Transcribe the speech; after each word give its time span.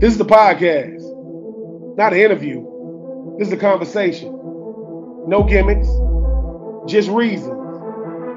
This 0.00 0.12
is 0.12 0.18
the 0.18 0.24
podcast, 0.24 1.96
not 1.96 2.12
an 2.12 2.20
interview. 2.20 2.64
This 3.36 3.48
is 3.48 3.52
a 3.52 3.56
conversation. 3.56 4.30
No 5.26 5.42
gimmicks, 5.42 5.88
just 6.88 7.08
reasons. 7.08 7.50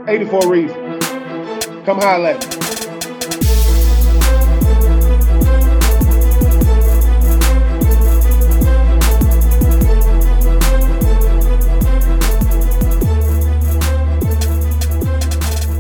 84 0.10 0.52
reasons. 0.52 1.06
Come 1.86 2.00
holler 2.00 2.30
at 2.30 2.42
me. 2.42 2.62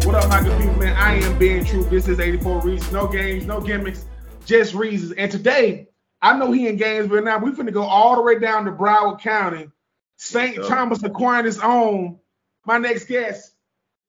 What 0.05 0.13
up, 0.13 0.29
my 0.29 0.43
good 0.43 0.61
people, 0.61 0.75
man? 0.75 0.95
I 0.95 1.15
am 1.15 1.39
being 1.39 1.65
true. 1.65 1.83
This 1.85 2.07
is 2.07 2.19
84 2.19 2.61
Reasons. 2.61 2.91
No 2.91 3.07
games, 3.07 3.47
no 3.47 3.59
gimmicks, 3.59 4.05
just 4.51 4.73
reasons. 4.73 5.13
And 5.13 5.31
today, 5.31 5.87
I 6.21 6.37
know 6.37 6.51
he 6.51 6.67
in 6.67 6.75
Gainesville 6.75 7.23
now. 7.23 7.39
We're 7.39 7.53
finna 7.53 7.73
go 7.73 7.83
all 7.83 8.15
the 8.15 8.21
way 8.21 8.37
down 8.37 8.65
to 8.65 8.71
Broward 8.71 9.21
County, 9.21 9.69
St. 10.17 10.63
Thomas 10.67 11.01
Aquinas 11.03 11.59
own. 11.59 12.19
My 12.65 12.77
next 12.77 13.05
guest, 13.05 13.53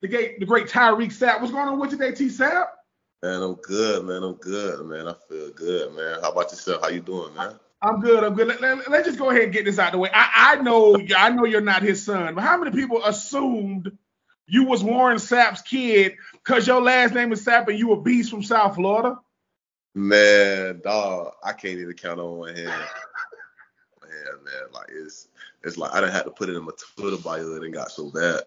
the 0.02 0.08
great, 0.08 0.40
the 0.40 0.44
great 0.44 0.66
Tyreak 0.66 1.12
Sapp. 1.12 1.40
What's 1.40 1.52
going 1.52 1.68
on 1.68 1.78
with 1.78 1.92
you 1.92 1.98
today, 1.98 2.12
T 2.12 2.26
Sapp? 2.26 2.66
Man, 3.22 3.40
I'm 3.40 3.54
good, 3.54 4.04
man. 4.04 4.22
I'm 4.24 4.34
good, 4.34 4.84
man. 4.84 5.08
I 5.08 5.14
feel 5.28 5.50
good, 5.52 5.94
man. 5.94 6.18
How 6.20 6.32
about 6.32 6.50
yourself? 6.50 6.82
How 6.82 6.88
you 6.88 7.00
doing, 7.00 7.34
man? 7.34 7.54
I'm 7.80 8.00
good. 8.00 8.22
I'm 8.22 8.34
good. 8.34 8.48
Let, 8.48 8.60
let, 8.60 8.90
let's 8.90 9.06
just 9.06 9.18
go 9.18 9.30
ahead 9.30 9.44
and 9.44 9.52
get 9.52 9.64
this 9.64 9.78
out 9.78 9.86
of 9.88 9.92
the 9.92 9.98
way. 9.98 10.10
I, 10.12 10.56
I 10.58 10.62
know 10.62 10.98
I 11.16 11.30
know 11.30 11.44
you're 11.44 11.60
not 11.60 11.82
his 11.82 12.04
son, 12.04 12.34
but 12.34 12.42
how 12.42 12.58
many 12.58 12.72
people 12.72 13.02
assumed 13.04 13.96
you 14.46 14.64
was 14.64 14.82
Warren 14.82 15.18
Sapp's 15.18 15.62
kid 15.62 16.16
because 16.32 16.66
your 16.66 16.82
last 16.82 17.14
name 17.14 17.32
is 17.32 17.44
Sapp 17.44 17.68
and 17.68 17.78
you 17.78 17.92
a 17.92 18.00
beast 18.00 18.30
from 18.30 18.42
South 18.42 18.74
Florida? 18.74 19.18
Man, 19.94 20.80
dog, 20.82 21.34
I 21.44 21.52
can't 21.52 21.78
even 21.78 21.92
count 21.94 22.20
on 22.20 22.38
one 22.38 22.56
hand. 22.56 22.68
Man, 22.68 24.44
man, 24.44 24.62
like 24.72 24.88
it's 24.90 25.28
it's 25.64 25.76
like 25.76 25.92
I 25.92 26.00
didn't 26.00 26.14
have 26.14 26.24
to 26.24 26.30
put 26.30 26.48
it 26.48 26.56
in 26.56 26.64
my 26.64 26.72
Twitter 26.96 27.18
bio. 27.18 27.54
It 27.56 27.60
done 27.60 27.70
got 27.72 27.90
so 27.90 28.10
bad. 28.10 28.42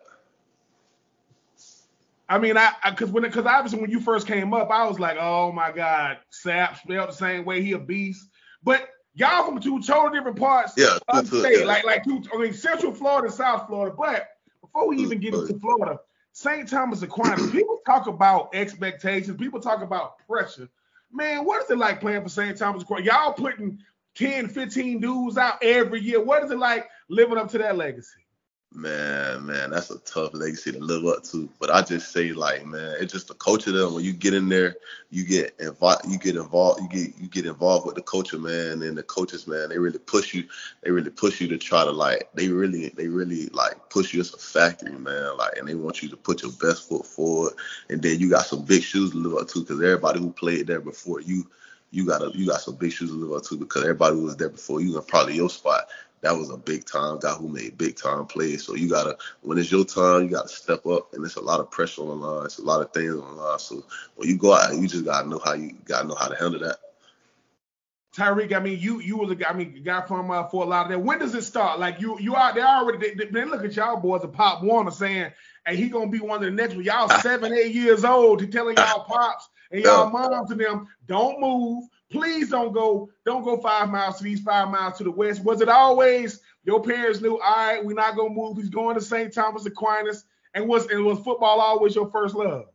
I 2.27 2.39
mean, 2.39 2.57
I 2.57 2.71
because 2.89 3.11
when 3.11 3.23
because 3.23 3.45
obviously 3.45 3.81
when 3.81 3.91
you 3.91 3.99
first 3.99 4.25
came 4.25 4.53
up, 4.53 4.71
I 4.71 4.87
was 4.87 4.99
like, 4.99 5.17
oh 5.19 5.51
my 5.51 5.71
God, 5.71 6.17
Sapp 6.31 6.77
spelled 6.77 7.09
the 7.09 7.13
same 7.13 7.45
way, 7.45 7.61
he 7.61 7.73
a 7.73 7.79
beast. 7.79 8.27
But 8.63 8.89
y'all 9.13 9.45
from 9.45 9.59
two 9.59 9.79
totally 9.81 10.17
different 10.17 10.39
parts 10.39 10.73
Yeah, 10.77 10.97
of 11.07 11.29
the 11.29 11.39
state, 11.41 11.59
yeah. 11.59 11.65
like 11.65 11.85
like 11.85 12.03
two, 12.03 12.23
I 12.33 12.37
mean 12.37 12.53
Central 12.53 12.91
Florida, 12.91 13.27
and 13.27 13.35
South 13.35 13.67
Florida. 13.67 13.95
But 13.95 14.27
before 14.61 14.87
we 14.87 14.97
even 14.97 15.19
get 15.19 15.35
into 15.35 15.59
Florida, 15.59 15.99
St. 16.31 16.67
Thomas 16.67 17.03
Aquinas, 17.03 17.51
people 17.51 17.79
talk 17.85 18.07
about 18.07 18.49
expectations, 18.55 19.37
people 19.37 19.59
talk 19.59 19.83
about 19.83 20.17
pressure. 20.27 20.67
Man, 21.15 21.45
what 21.45 21.63
is 21.63 21.71
it 21.71 21.77
like 21.77 22.01
playing 22.01 22.23
for 22.23 22.29
St. 22.29 22.57
Thomas 22.57 22.83
Aquinas? 22.83 23.05
Y'all 23.05 23.33
putting 23.33 23.79
10, 24.15 24.49
15 24.49 24.99
dudes 24.99 25.37
out 25.37 25.63
every 25.63 26.01
year. 26.01 26.21
What 26.21 26.43
is 26.43 26.51
it 26.51 26.59
like 26.59 26.87
living 27.09 27.37
up 27.37 27.49
to 27.51 27.57
that 27.59 27.77
legacy? 27.77 28.24
Man, 28.77 29.45
man, 29.45 29.69
that's 29.71 29.89
a 29.89 29.99
tough 29.99 30.33
legacy 30.33 30.73
to 30.73 30.79
live 30.79 31.05
up 31.05 31.23
to. 31.25 31.49
But 31.61 31.71
I 31.71 31.81
just 31.81 32.11
say, 32.11 32.33
like, 32.33 32.65
man, 32.65 32.97
it's 32.99 33.13
just 33.13 33.29
the 33.29 33.33
culture 33.33 33.71
there. 33.71 33.87
When 33.87 34.03
you 34.03 34.11
get 34.11 34.33
in 34.33 34.49
there, 34.49 34.75
you 35.09 35.25
get 35.25 35.55
involved, 35.59 36.05
you 36.09 36.17
get 36.17 36.35
involved, 36.35 36.81
you 36.81 36.89
get 36.89 37.17
you 37.17 37.29
get 37.29 37.45
involved 37.45 37.85
with 37.85 37.95
the 37.95 38.01
culture, 38.01 38.37
man, 38.37 38.81
and 38.81 38.97
the 38.97 39.03
coaches, 39.03 39.47
man, 39.47 39.69
they 39.69 39.79
really 39.79 39.99
push 39.99 40.33
you. 40.33 40.43
They 40.83 40.91
really 40.91 41.09
push 41.09 41.39
you 41.39 41.47
to 41.47 41.57
try 41.57 41.85
to 41.85 41.91
like, 41.91 42.29
they 42.33 42.49
really, 42.49 42.89
they 42.89 43.07
really 43.07 43.47
like 43.47 43.89
push 43.89 44.13
you 44.13 44.19
as 44.19 44.33
a 44.33 44.37
factory, 44.37 44.91
man. 44.91 45.37
Like, 45.37 45.57
and 45.57 45.67
they 45.67 45.75
want 45.75 46.03
you 46.03 46.09
to 46.09 46.17
put 46.17 46.43
your 46.43 46.51
best 46.51 46.89
foot 46.89 47.05
forward. 47.05 47.53
And 47.89 48.01
then 48.01 48.19
you 48.19 48.29
got 48.29 48.45
some 48.45 48.65
big 48.65 48.83
shoes 48.83 49.11
to 49.11 49.17
live 49.17 49.41
up 49.41 49.47
to, 49.49 49.61
because 49.61 49.81
everybody 49.81 50.19
who 50.19 50.33
played 50.33 50.67
there 50.67 50.81
before 50.81 51.21
you, 51.21 51.49
you 51.91 52.05
got 52.05 52.21
a, 52.21 52.31
you 52.35 52.45
got 52.45 52.59
some 52.59 52.75
big 52.75 52.91
shoes 52.91 53.09
to 53.09 53.15
live 53.15 53.37
up 53.37 53.43
to, 53.45 53.57
because 53.57 53.83
everybody 53.83 54.17
was 54.17 54.35
there 54.35 54.49
before 54.49 54.81
you, 54.81 54.97
and 54.97 55.07
probably 55.07 55.35
your 55.35 55.49
spot 55.49 55.87
that 56.25 56.35
was 56.35 56.49
a 56.49 56.57
big 56.57 56.85
time 56.85 57.19
guy 57.19 57.35
who 57.35 57.47
made 57.47 57.77
big 57.77 57.95
time 57.95 58.25
plays. 58.25 58.65
So 58.65 58.73
you 58.73 58.89
gotta 58.89 59.15
when 59.41 59.59
it's 59.59 59.71
your 59.71 59.85
time, 59.85 60.23
you 60.23 60.29
gotta 60.29 60.49
step 60.49 60.83
up 60.87 61.13
and 61.13 61.23
it's 61.23 61.35
a 61.35 61.41
lot 61.41 61.59
of 61.59 61.69
pressure 61.69 62.01
on 62.01 62.07
the 62.07 62.15
line. 62.15 62.45
It's 62.45 62.57
a 62.57 62.63
lot 62.63 62.81
of 62.81 62.91
things 62.91 63.13
on 63.13 63.19
the 63.35 63.43
line. 63.43 63.59
So 63.59 63.83
when 64.15 64.27
you 64.27 64.35
go 64.35 64.55
out, 64.55 64.75
you 64.75 64.87
just 64.87 65.05
gotta 65.05 65.29
know 65.29 65.39
how 65.45 65.53
you 65.53 65.75
gotta 65.85 66.07
know 66.07 66.15
how 66.15 66.27
to 66.27 66.35
handle 66.35 66.61
that. 66.61 66.77
Tyreak, 68.17 68.53
I 68.53 68.59
mean, 68.59 68.79
you 68.79 69.01
you 69.01 69.17
was 69.17 69.29
a 69.29 69.35
guy, 69.35 69.49
I 69.49 69.53
mean, 69.53 69.75
a 69.77 69.79
guy 69.81 70.01
from 70.01 70.31
uh, 70.31 70.41
of 70.41 70.89
that. 70.89 70.99
When 70.99 71.19
does 71.19 71.35
it 71.35 71.43
start? 71.43 71.79
Like 71.79 72.01
you 72.01 72.19
you 72.19 72.35
out 72.35 72.55
there 72.55 72.65
already. 72.65 73.13
They, 73.13 73.25
they, 73.25 73.45
look 73.45 73.63
at 73.63 73.75
y'all 73.75 73.97
boys. 73.97 74.23
A 74.23 74.27
Pop 74.27 74.63
Warner 74.63 74.89
saying, 74.89 75.31
"Hey, 75.67 75.75
he 75.75 75.89
gonna 75.89 76.09
be 76.09 76.21
one 76.21 76.37
of 76.37 76.45
the 76.45 76.51
next." 76.51 76.73
one. 76.73 76.85
Y'all 76.85 77.07
seven, 77.21 77.53
eight 77.53 77.75
years 77.75 78.03
old. 78.03 78.41
He 78.41 78.47
telling 78.47 78.77
y'all 78.77 79.03
pops 79.03 79.47
and 79.69 79.83
y'all 79.83 80.09
moms 80.09 80.49
and 80.49 80.59
them, 80.59 80.87
don't 81.05 81.39
move. 81.39 81.83
Please 82.15 82.49
don't 82.49 82.73
go. 82.73 83.09
Don't 83.25 83.43
go 83.43 83.57
five 83.57 83.89
miles 83.89 84.19
to 84.19 84.27
east, 84.27 84.43
five 84.43 84.69
miles 84.69 84.97
to 84.97 85.03
the 85.03 85.11
west. 85.11 85.43
Was 85.43 85.61
it 85.61 85.69
always 85.69 86.41
your 86.63 86.81
parents 86.81 87.21
knew? 87.21 87.39
All 87.39 87.55
right, 87.55 87.83
we're 87.83 87.93
not 87.93 88.15
gonna 88.15 88.29
move. 88.29 88.57
He's 88.57 88.69
going 88.69 88.95
to 88.95 89.01
St. 89.01 89.33
Thomas 89.33 89.65
Aquinas. 89.65 90.25
And 90.53 90.67
was 90.67 90.87
and 90.87 91.05
was 91.05 91.19
football 91.19 91.59
always 91.59 91.95
your 91.95 92.09
first 92.09 92.33
love? 92.33 92.65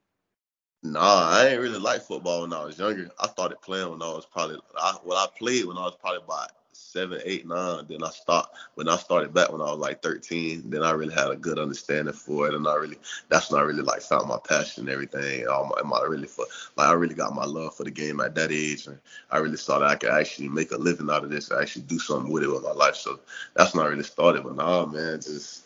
Nah, 0.83 1.31
I 1.31 1.49
ain't 1.49 1.61
really 1.61 1.79
like 1.79 2.03
football 2.03 2.43
when 2.43 2.53
I 2.53 2.65
was 2.65 2.79
younger. 2.79 3.11
I 3.19 3.27
started 3.29 3.61
playing 3.63 3.91
when 3.91 4.03
I 4.03 4.09
was 4.09 4.27
probably 4.27 4.59
I, 4.77 4.97
well, 5.05 5.19
I 5.19 5.27
played 5.39 5.65
when 5.65 5.77
I 5.77 5.83
was 5.83 5.97
probably 6.01 6.23
about 6.25 6.51
seven, 6.91 7.21
eight, 7.25 7.47
nine. 7.47 7.85
Then 7.89 8.03
I 8.03 8.11
stopped 8.11 8.57
when 8.75 8.89
I 8.89 8.97
started 8.97 9.33
back 9.33 9.53
when 9.53 9.61
I 9.61 9.71
was 9.71 9.79
like 9.79 10.03
13. 10.03 10.71
Then 10.71 10.83
I 10.83 10.91
really 10.91 11.15
had 11.15 11.31
a 11.31 11.37
good 11.37 11.59
understanding 11.59 12.15
for 12.15 12.49
it, 12.49 12.55
and 12.55 12.67
I 12.67 12.75
really 12.75 12.99
that's 13.29 13.51
when 13.51 13.61
I 13.61 13.65
really 13.65 13.83
like 13.83 14.03
found 14.03 14.29
my 14.29 14.39
passion 14.49 14.83
and 14.83 14.91
everything. 14.91 15.47
All 15.47 15.73
my, 15.77 15.83
my 15.89 16.03
really 16.03 16.27
for 16.27 16.47
like 16.77 16.89
I 16.89 16.93
really 16.93 17.15
got 17.15 17.35
my 17.35 17.45
love 17.45 17.75
for 17.77 17.85
the 17.85 17.91
game 17.91 18.21
at 18.21 18.35
that 18.35 18.51
age, 18.53 18.87
and 18.87 18.99
I 19.31 19.39
really 19.39 19.57
saw 19.57 19.79
that 19.79 19.89
I 19.89 19.97
could 19.97 20.11
actually 20.11 20.49
make 20.49 20.73
a 20.73 20.77
living 20.77 21.11
out 21.11 21.25
of 21.25 21.31
this, 21.31 21.51
and 21.51 21.61
actually 21.61 21.83
do 21.83 21.99
something 21.99 22.33
with 22.33 22.43
it 22.43 22.51
with 22.51 22.63
my 22.63 22.73
life. 22.73 22.97
So 22.97 23.21
that's 23.55 23.75
when 23.75 23.85
I 23.85 23.89
really 23.89 24.03
started. 24.03 24.43
But 24.45 24.57
nah, 24.57 24.87
man, 24.87 25.21
just 25.21 25.65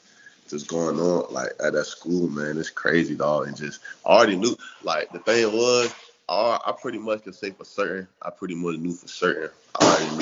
just 0.48 0.68
going 0.68 0.98
on 1.00 1.32
like 1.32 1.52
at 1.64 1.72
that 1.72 1.86
school, 1.86 2.28
man, 2.28 2.58
it's 2.58 2.70
crazy, 2.70 3.14
dog. 3.14 3.48
And 3.48 3.56
just 3.56 3.80
I 4.04 4.10
already 4.10 4.36
knew. 4.36 4.56
Like 4.82 5.10
the 5.12 5.18
thing 5.20 5.50
was, 5.52 5.94
I, 6.28 6.58
I 6.66 6.72
pretty 6.72 6.98
much 6.98 7.24
can 7.24 7.32
say 7.32 7.50
for 7.50 7.64
certain. 7.64 8.08
I 8.22 8.30
pretty 8.30 8.54
much 8.54 8.76
knew 8.76 8.94
for 8.94 9.08
certain. 9.08 9.50
I 9.78 9.84
already 9.84 10.10
knew 10.12 10.18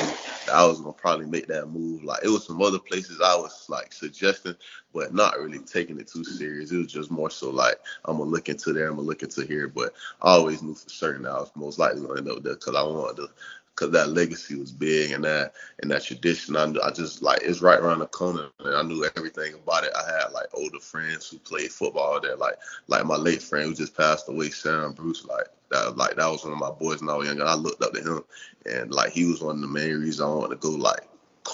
that 0.46 0.54
I 0.54 0.66
was 0.66 0.80
gonna 0.80 0.92
probably 0.92 1.26
make 1.26 1.46
that 1.46 1.66
move. 1.70 2.02
Like 2.02 2.24
it 2.24 2.28
was 2.28 2.46
some 2.46 2.60
other 2.60 2.78
places 2.80 3.20
I 3.20 3.36
was 3.36 3.66
like 3.68 3.92
suggesting, 3.92 4.56
but 4.92 5.14
not 5.14 5.38
really 5.38 5.60
taking 5.60 6.00
it 6.00 6.08
too 6.08 6.24
serious. 6.24 6.72
It 6.72 6.78
was 6.78 6.92
just 6.92 7.10
more 7.10 7.30
so 7.30 7.50
like 7.50 7.76
I'm 8.04 8.18
gonna 8.18 8.30
look 8.30 8.48
into 8.48 8.72
there. 8.72 8.88
I'm 8.88 8.96
gonna 8.96 9.06
look 9.06 9.22
into 9.22 9.46
here. 9.46 9.68
But 9.68 9.94
I 10.20 10.32
always 10.32 10.62
knew 10.62 10.74
for 10.74 10.88
certain 10.90 11.26
I 11.26 11.34
was 11.34 11.52
most 11.54 11.78
likely 11.78 12.00
gonna 12.00 12.18
end 12.18 12.30
up 12.30 12.42
there 12.42 12.54
because 12.54 12.74
I 12.74 12.82
wanted 12.82 13.16
to. 13.22 13.28
Cause 13.74 13.90
that 13.92 14.10
legacy 14.10 14.54
was 14.54 14.70
big 14.70 15.12
and 15.12 15.24
that 15.24 15.54
and 15.80 15.90
that 15.90 16.04
tradition, 16.04 16.56
I, 16.56 16.72
I 16.84 16.90
just 16.90 17.22
like 17.22 17.40
it's 17.42 17.62
right 17.62 17.80
around 17.80 18.00
the 18.00 18.06
corner, 18.06 18.48
and 18.60 18.76
I 18.76 18.82
knew 18.82 19.08
everything 19.16 19.54
about 19.54 19.84
it. 19.84 19.92
I 19.96 20.04
had 20.12 20.32
like 20.32 20.46
older 20.52 20.78
friends 20.78 21.28
who 21.28 21.38
played 21.38 21.72
football 21.72 22.20
there, 22.20 22.36
like 22.36 22.56
like 22.88 23.06
my 23.06 23.16
late 23.16 23.42
friend 23.42 23.68
who 23.68 23.74
just 23.74 23.96
passed 23.96 24.28
away, 24.28 24.50
Sam 24.50 24.92
Bruce. 24.92 25.24
Like 25.24 25.46
that, 25.70 25.96
like 25.96 26.16
that 26.16 26.28
was 26.30 26.44
one 26.44 26.52
of 26.52 26.58
my 26.58 26.70
boys 26.70 27.00
when 27.00 27.08
I 27.08 27.16
was 27.16 27.26
younger. 27.26 27.46
I 27.46 27.54
looked 27.54 27.82
up 27.82 27.94
to 27.94 28.02
him, 28.02 28.24
and 28.66 28.92
like 28.92 29.12
he 29.12 29.24
was 29.24 29.40
one 29.42 29.56
of 29.56 29.62
the 29.62 29.68
main 29.68 29.96
reasons 29.96 30.20
I 30.20 30.26
wanted 30.26 30.60
to 30.60 30.68
go 30.68 30.76
like 30.76 31.08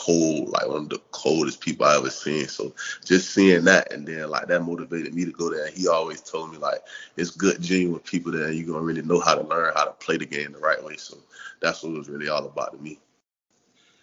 cold, 0.09 0.49
like 0.49 0.67
one 0.67 0.83
of 0.85 0.89
the 0.89 1.01
coldest 1.11 1.61
people 1.61 1.85
I 1.85 1.99
ever 1.99 2.09
seen. 2.09 2.49
So 2.49 2.75
just 3.05 3.35
seeing 3.35 3.65
that, 3.65 3.93
and 3.93 4.07
then 4.07 4.31
like 4.31 4.47
that 4.49 4.65
motivated 4.65 5.15
me 5.15 5.27
to 5.27 5.33
go 5.33 5.51
there. 5.51 5.67
And 5.67 5.77
he 5.77 5.87
always 5.87 6.23
told 6.23 6.51
me 6.51 6.57
like 6.57 6.81
it's 7.17 7.31
good 7.31 7.61
genuine 7.61 8.01
people 8.01 8.33
there, 8.33 8.51
you're 8.51 8.67
gonna 8.67 8.85
really 8.85 9.03
know 9.03 9.21
how 9.21 9.35
to 9.35 9.47
learn 9.47 9.73
how 9.77 9.85
to 9.85 9.93
play 9.93 10.17
the 10.17 10.25
game 10.25 10.53
the 10.53 10.59
right 10.59 10.83
way. 10.83 10.97
So 10.97 11.19
that's 11.61 11.83
what 11.83 11.93
it 11.93 11.99
was 11.99 12.09
really 12.09 12.31
all 12.31 12.47
about 12.47 12.73
to 12.73 12.79
me. 12.83 12.99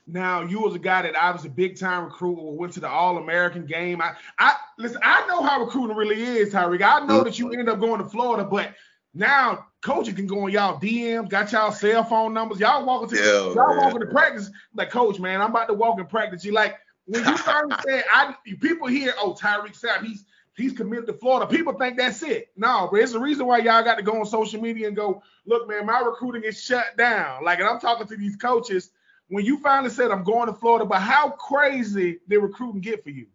Now 0.05 0.43
you 0.43 0.61
was 0.61 0.75
a 0.75 0.79
guy 0.79 1.01
that 1.01 1.17
I 1.17 1.31
was 1.31 1.45
a 1.45 1.49
big 1.49 1.79
time 1.79 2.03
recruit. 2.03 2.37
Went 2.39 2.73
to 2.73 2.79
the 2.79 2.89
All 2.89 3.17
American 3.17 3.65
game. 3.65 3.99
I, 3.99 4.11
I 4.37 4.53
listen. 4.77 5.01
I 5.03 5.25
know 5.25 5.41
how 5.41 5.63
recruiting 5.63 5.97
really 5.97 6.21
is, 6.21 6.53
Tyreak. 6.53 6.83
I 6.83 6.99
know 6.99 7.15
mm-hmm. 7.15 7.23
that 7.23 7.39
you 7.39 7.51
ended 7.51 7.69
up 7.69 7.79
going 7.79 7.99
to 8.03 8.07
Florida, 8.07 8.43
but 8.43 8.75
now 9.15 9.65
coach 9.85 10.13
can 10.15 10.25
go 10.25 10.41
on 10.41 10.51
y'all 10.51 10.79
DMs, 10.79 11.29
got 11.29 11.51
y'all 11.51 11.71
cell 11.71 12.03
phone 12.03 12.33
numbers. 12.33 12.59
Y'all 12.59 12.85
walking 12.85 13.09
to 13.09 13.15
Yeah, 13.15 13.53
y'all 13.53 13.67
man. 13.67 13.77
walking 13.77 13.99
to 13.99 14.07
practice. 14.07 14.49
Like 14.73 14.89
coach, 14.89 15.19
man, 15.19 15.41
I'm 15.41 15.51
about 15.51 15.67
to 15.67 15.75
walk 15.75 15.99
in 15.99 16.07
practice. 16.07 16.43
You 16.43 16.53
like 16.53 16.77
when 17.05 17.23
you 17.23 17.37
first 17.37 17.83
said, 17.87 18.03
I 18.11 18.35
people 18.59 18.87
hear, 18.87 19.13
oh 19.19 19.37
Tyreak 19.39 19.79
Sapp, 19.79 20.03
he's 20.03 20.25
he's 20.57 20.73
committed 20.73 21.05
to 21.05 21.13
Florida. 21.13 21.45
People 21.45 21.73
think 21.73 21.97
that's 21.97 22.23
it. 22.23 22.49
No, 22.57 22.89
but 22.91 22.99
it's 22.99 23.11
the 23.11 23.19
reason 23.19 23.45
why 23.45 23.59
y'all 23.59 23.83
got 23.83 23.97
to 23.97 24.03
go 24.03 24.19
on 24.19 24.25
social 24.25 24.59
media 24.59 24.87
and 24.87 24.95
go, 24.95 25.21
look, 25.45 25.69
man, 25.69 25.85
my 25.85 25.99
recruiting 25.99 26.43
is 26.43 26.59
shut 26.59 26.97
down. 26.97 27.43
Like, 27.43 27.59
and 27.59 27.67
I'm 27.67 27.79
talking 27.79 28.07
to 28.07 28.17
these 28.17 28.35
coaches. 28.35 28.89
When 29.27 29.45
you 29.45 29.59
finally 29.59 29.89
said 29.89 30.11
I'm 30.11 30.23
going 30.23 30.47
to 30.47 30.53
Florida, 30.53 30.85
but 30.85 31.01
how 31.01 31.29
crazy 31.29 32.19
did 32.27 32.37
recruiting 32.37 32.81
get 32.81 33.03
for 33.03 33.09
you? 33.09 33.27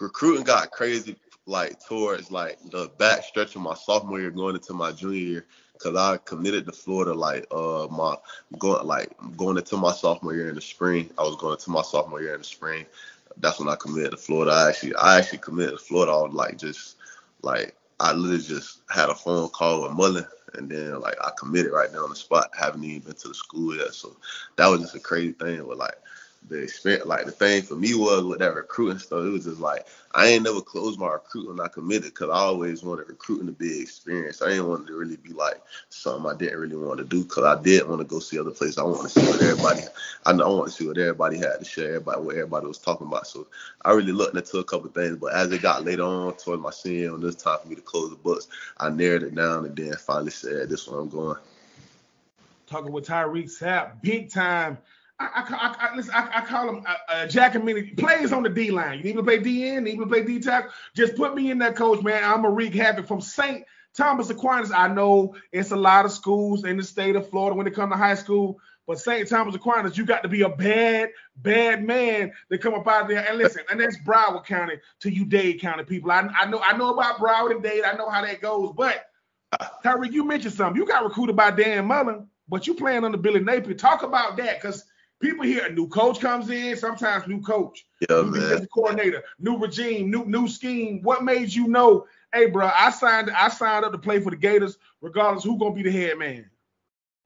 recruiting 0.00 0.44
got 0.44 0.70
crazy 0.70 1.16
like 1.46 1.78
towards 1.84 2.30
like 2.30 2.58
the 2.70 2.90
back 2.98 3.22
stretch 3.22 3.54
of 3.54 3.62
my 3.62 3.74
sophomore 3.74 4.20
year 4.20 4.30
going 4.30 4.56
into 4.56 4.74
my 4.74 4.92
junior 4.92 5.18
year 5.18 5.46
because 5.72 5.96
I 5.96 6.18
committed 6.18 6.66
to 6.66 6.72
Florida 6.72 7.14
like 7.14 7.46
uh 7.52 7.86
my 7.90 8.16
going 8.58 8.86
like 8.86 9.12
going 9.36 9.56
into 9.56 9.76
my 9.76 9.92
sophomore 9.92 10.34
year 10.34 10.48
in 10.48 10.56
the 10.56 10.60
spring. 10.60 11.10
I 11.18 11.22
was 11.22 11.36
going 11.36 11.56
to 11.56 11.70
my 11.70 11.82
sophomore 11.82 12.20
year 12.20 12.34
in 12.34 12.40
the 12.40 12.44
spring. 12.44 12.84
That's 13.38 13.60
when 13.60 13.68
I 13.68 13.76
committed 13.76 14.10
to 14.12 14.16
Florida. 14.16 14.52
I 14.52 14.68
actually 14.70 14.94
I 14.96 15.18
actually 15.18 15.38
committed 15.38 15.78
to 15.78 15.84
Florida. 15.84 16.12
I 16.12 16.22
was 16.22 16.34
like 16.34 16.58
just 16.58 16.96
like 17.42 17.76
I 18.00 18.12
literally 18.12 18.42
just 18.42 18.80
had 18.90 19.08
a 19.08 19.14
phone 19.14 19.48
call 19.50 19.82
with 19.84 19.92
Mullen 19.92 20.26
and 20.54 20.68
then 20.68 21.00
like 21.00 21.16
I 21.22 21.30
committed 21.38 21.72
right 21.72 21.90
there 21.92 22.02
on 22.02 22.10
the 22.10 22.16
spot. 22.16 22.50
Haven't 22.58 22.84
even 22.84 23.02
been 23.02 23.14
to 23.14 23.28
the 23.28 23.34
school 23.34 23.76
yet, 23.76 23.94
so 23.94 24.16
that 24.56 24.66
was 24.66 24.80
just 24.80 24.96
a 24.96 25.00
crazy 25.00 25.32
thing. 25.32 25.64
But 25.66 25.78
like 25.78 25.94
the 26.48 26.62
experience, 26.62 27.06
like 27.06 27.24
the 27.24 27.32
thing 27.32 27.62
for 27.62 27.74
me 27.74 27.94
was 27.94 28.24
with 28.24 28.38
that 28.38 28.54
recruiting 28.54 28.98
stuff. 28.98 29.24
It 29.24 29.30
was 29.30 29.44
just 29.44 29.60
like 29.60 29.86
I 30.12 30.28
ain't 30.28 30.44
never 30.44 30.60
closed 30.60 30.98
my 30.98 31.08
recruit 31.08 31.48
when 31.48 31.60
I 31.60 31.68
committed 31.68 32.14
because 32.14 32.30
I 32.30 32.38
always 32.38 32.82
wanted 32.82 33.08
recruiting 33.08 33.46
to 33.46 33.52
be 33.52 33.80
experience. 33.80 34.40
I 34.40 34.50
didn't 34.50 34.68
want 34.68 34.86
to 34.86 34.96
really 34.96 35.16
be 35.16 35.32
like 35.32 35.60
something 35.88 36.30
I 36.30 36.36
didn't 36.36 36.58
really 36.58 36.76
want 36.76 36.98
to 36.98 37.04
do 37.04 37.24
because 37.24 37.44
I 37.44 37.60
did 37.60 37.88
want 37.88 38.00
to 38.00 38.06
go 38.06 38.20
see 38.20 38.38
other 38.38 38.50
places. 38.50 38.78
I 38.78 38.84
want 38.84 39.02
to 39.02 39.08
see 39.08 39.26
what 39.26 39.42
everybody. 39.42 39.82
I 40.24 40.32
know 40.32 40.44
I 40.44 40.48
want 40.48 40.70
to 40.70 40.72
see 40.72 40.86
what 40.86 40.98
everybody 40.98 41.38
had 41.38 41.58
to 41.58 41.64
share, 41.64 41.96
everybody 41.96 42.20
what 42.20 42.36
everybody 42.36 42.66
was 42.66 42.78
talking 42.78 43.06
about. 43.06 43.26
So 43.26 43.46
I 43.84 43.92
really 43.92 44.12
looked 44.12 44.36
into 44.36 44.58
a 44.58 44.64
couple 44.64 44.88
things, 44.90 45.16
but 45.16 45.34
as 45.34 45.50
it 45.52 45.62
got 45.62 45.84
later 45.84 46.04
on 46.04 46.34
towards 46.34 46.62
my 46.62 46.70
senior, 46.70 47.12
when 47.12 47.22
it 47.22 47.26
was 47.26 47.36
time 47.36 47.58
for 47.62 47.68
me 47.68 47.74
to 47.74 47.82
close 47.82 48.10
the 48.10 48.16
books, 48.16 48.48
I 48.78 48.88
narrowed 48.90 49.24
it 49.24 49.34
down 49.34 49.64
and 49.64 49.76
then 49.76 49.94
finally 49.94 50.30
said, 50.30 50.68
"This 50.68 50.82
is 50.82 50.88
where 50.88 51.00
I'm 51.00 51.08
going." 51.08 51.38
Talking 52.66 52.90
with 52.90 53.06
Tyreak 53.06 53.50
Sapp, 53.50 54.00
big 54.02 54.30
time 54.30 54.78
I, 55.18 55.76
I, 55.80 55.88
I, 55.88 55.96
listen, 55.96 56.12
I, 56.14 56.30
I 56.34 56.40
call 56.44 56.68
him 56.68 56.84
uh, 56.86 56.94
uh, 57.08 57.26
Jack 57.26 57.54
and 57.54 57.64
Minnie. 57.64 57.92
Plays 57.92 58.32
on 58.32 58.42
the 58.42 58.50
D 58.50 58.70
line. 58.70 58.98
You 58.98 59.04
need 59.04 59.16
to 59.16 59.22
play 59.22 59.38
DN, 59.38 59.74
you 59.74 59.80
need 59.80 59.98
to 59.98 60.06
play 60.06 60.22
D 60.22 60.40
tackle. 60.40 60.70
Just 60.94 61.16
put 61.16 61.34
me 61.34 61.50
in 61.50 61.58
that 61.58 61.76
coach, 61.76 62.02
man. 62.02 62.22
I'm 62.22 62.44
a 62.44 62.50
wreak 62.50 62.74
havoc 62.74 63.06
from 63.06 63.20
St. 63.20 63.64
Thomas 63.94 64.28
Aquinas. 64.28 64.72
I 64.72 64.88
know 64.88 65.34
it's 65.52 65.70
a 65.70 65.76
lot 65.76 66.04
of 66.04 66.12
schools 66.12 66.64
in 66.64 66.76
the 66.76 66.82
state 66.82 67.16
of 67.16 67.28
Florida 67.30 67.56
when 67.56 67.66
it 67.66 67.74
comes 67.74 67.92
to 67.92 67.96
high 67.96 68.14
school, 68.14 68.60
but 68.86 68.98
St. 68.98 69.26
Thomas 69.26 69.54
Aquinas, 69.54 69.96
you 69.96 70.04
got 70.04 70.22
to 70.22 70.28
be 70.28 70.42
a 70.42 70.50
bad, 70.50 71.08
bad 71.36 71.82
man 71.82 72.30
to 72.50 72.58
come 72.58 72.74
up 72.74 72.86
out 72.86 73.02
of 73.02 73.08
there. 73.08 73.26
And 73.26 73.38
listen, 73.38 73.62
and 73.70 73.80
that's 73.80 73.96
Broward 74.00 74.44
County 74.44 74.74
to 75.00 75.10
you 75.10 75.24
Dade 75.24 75.62
County 75.62 75.84
people. 75.84 76.10
I, 76.10 76.28
I 76.38 76.44
know 76.44 76.60
I 76.60 76.76
know 76.76 76.92
about 76.92 77.16
Broward 77.18 77.52
and 77.52 77.62
Dade. 77.62 77.84
I 77.84 77.96
know 77.96 78.10
how 78.10 78.20
that 78.20 78.42
goes. 78.42 78.74
But 78.76 79.06
Tyreak, 79.82 80.12
you 80.12 80.24
mentioned 80.24 80.52
something. 80.52 80.76
You 80.78 80.86
got 80.86 81.04
recruited 81.04 81.36
by 81.36 81.52
Dan 81.52 81.86
Mullen, 81.86 82.28
but 82.50 82.66
you 82.66 82.74
playing 82.74 83.04
under 83.04 83.16
Billy 83.16 83.40
Napier. 83.40 83.72
Talk 83.72 84.02
about 84.02 84.36
that, 84.36 84.60
because– 84.60 84.84
people 85.20 85.44
hear 85.44 85.66
a 85.66 85.72
new 85.72 85.88
coach 85.88 86.20
comes 86.20 86.50
in, 86.50 86.76
sometimes 86.76 87.26
new 87.26 87.40
coach, 87.40 87.86
yeah, 88.08 88.22
new 88.22 88.32
defensive 88.32 88.68
coordinator, 88.72 89.22
new 89.38 89.56
regime, 89.56 90.10
new 90.10 90.24
new 90.24 90.48
scheme. 90.48 91.02
What 91.02 91.24
made 91.24 91.52
you 91.52 91.68
know, 91.68 92.06
hey, 92.32 92.46
bro, 92.46 92.70
I 92.74 92.90
signed 92.90 93.30
I 93.30 93.48
signed 93.48 93.84
up 93.84 93.92
to 93.92 93.98
play 93.98 94.20
for 94.20 94.30
the 94.30 94.36
Gators, 94.36 94.78
regardless 95.00 95.44
who 95.44 95.58
gonna 95.58 95.74
be 95.74 95.82
the 95.82 95.90
head 95.90 96.18
man. 96.18 96.50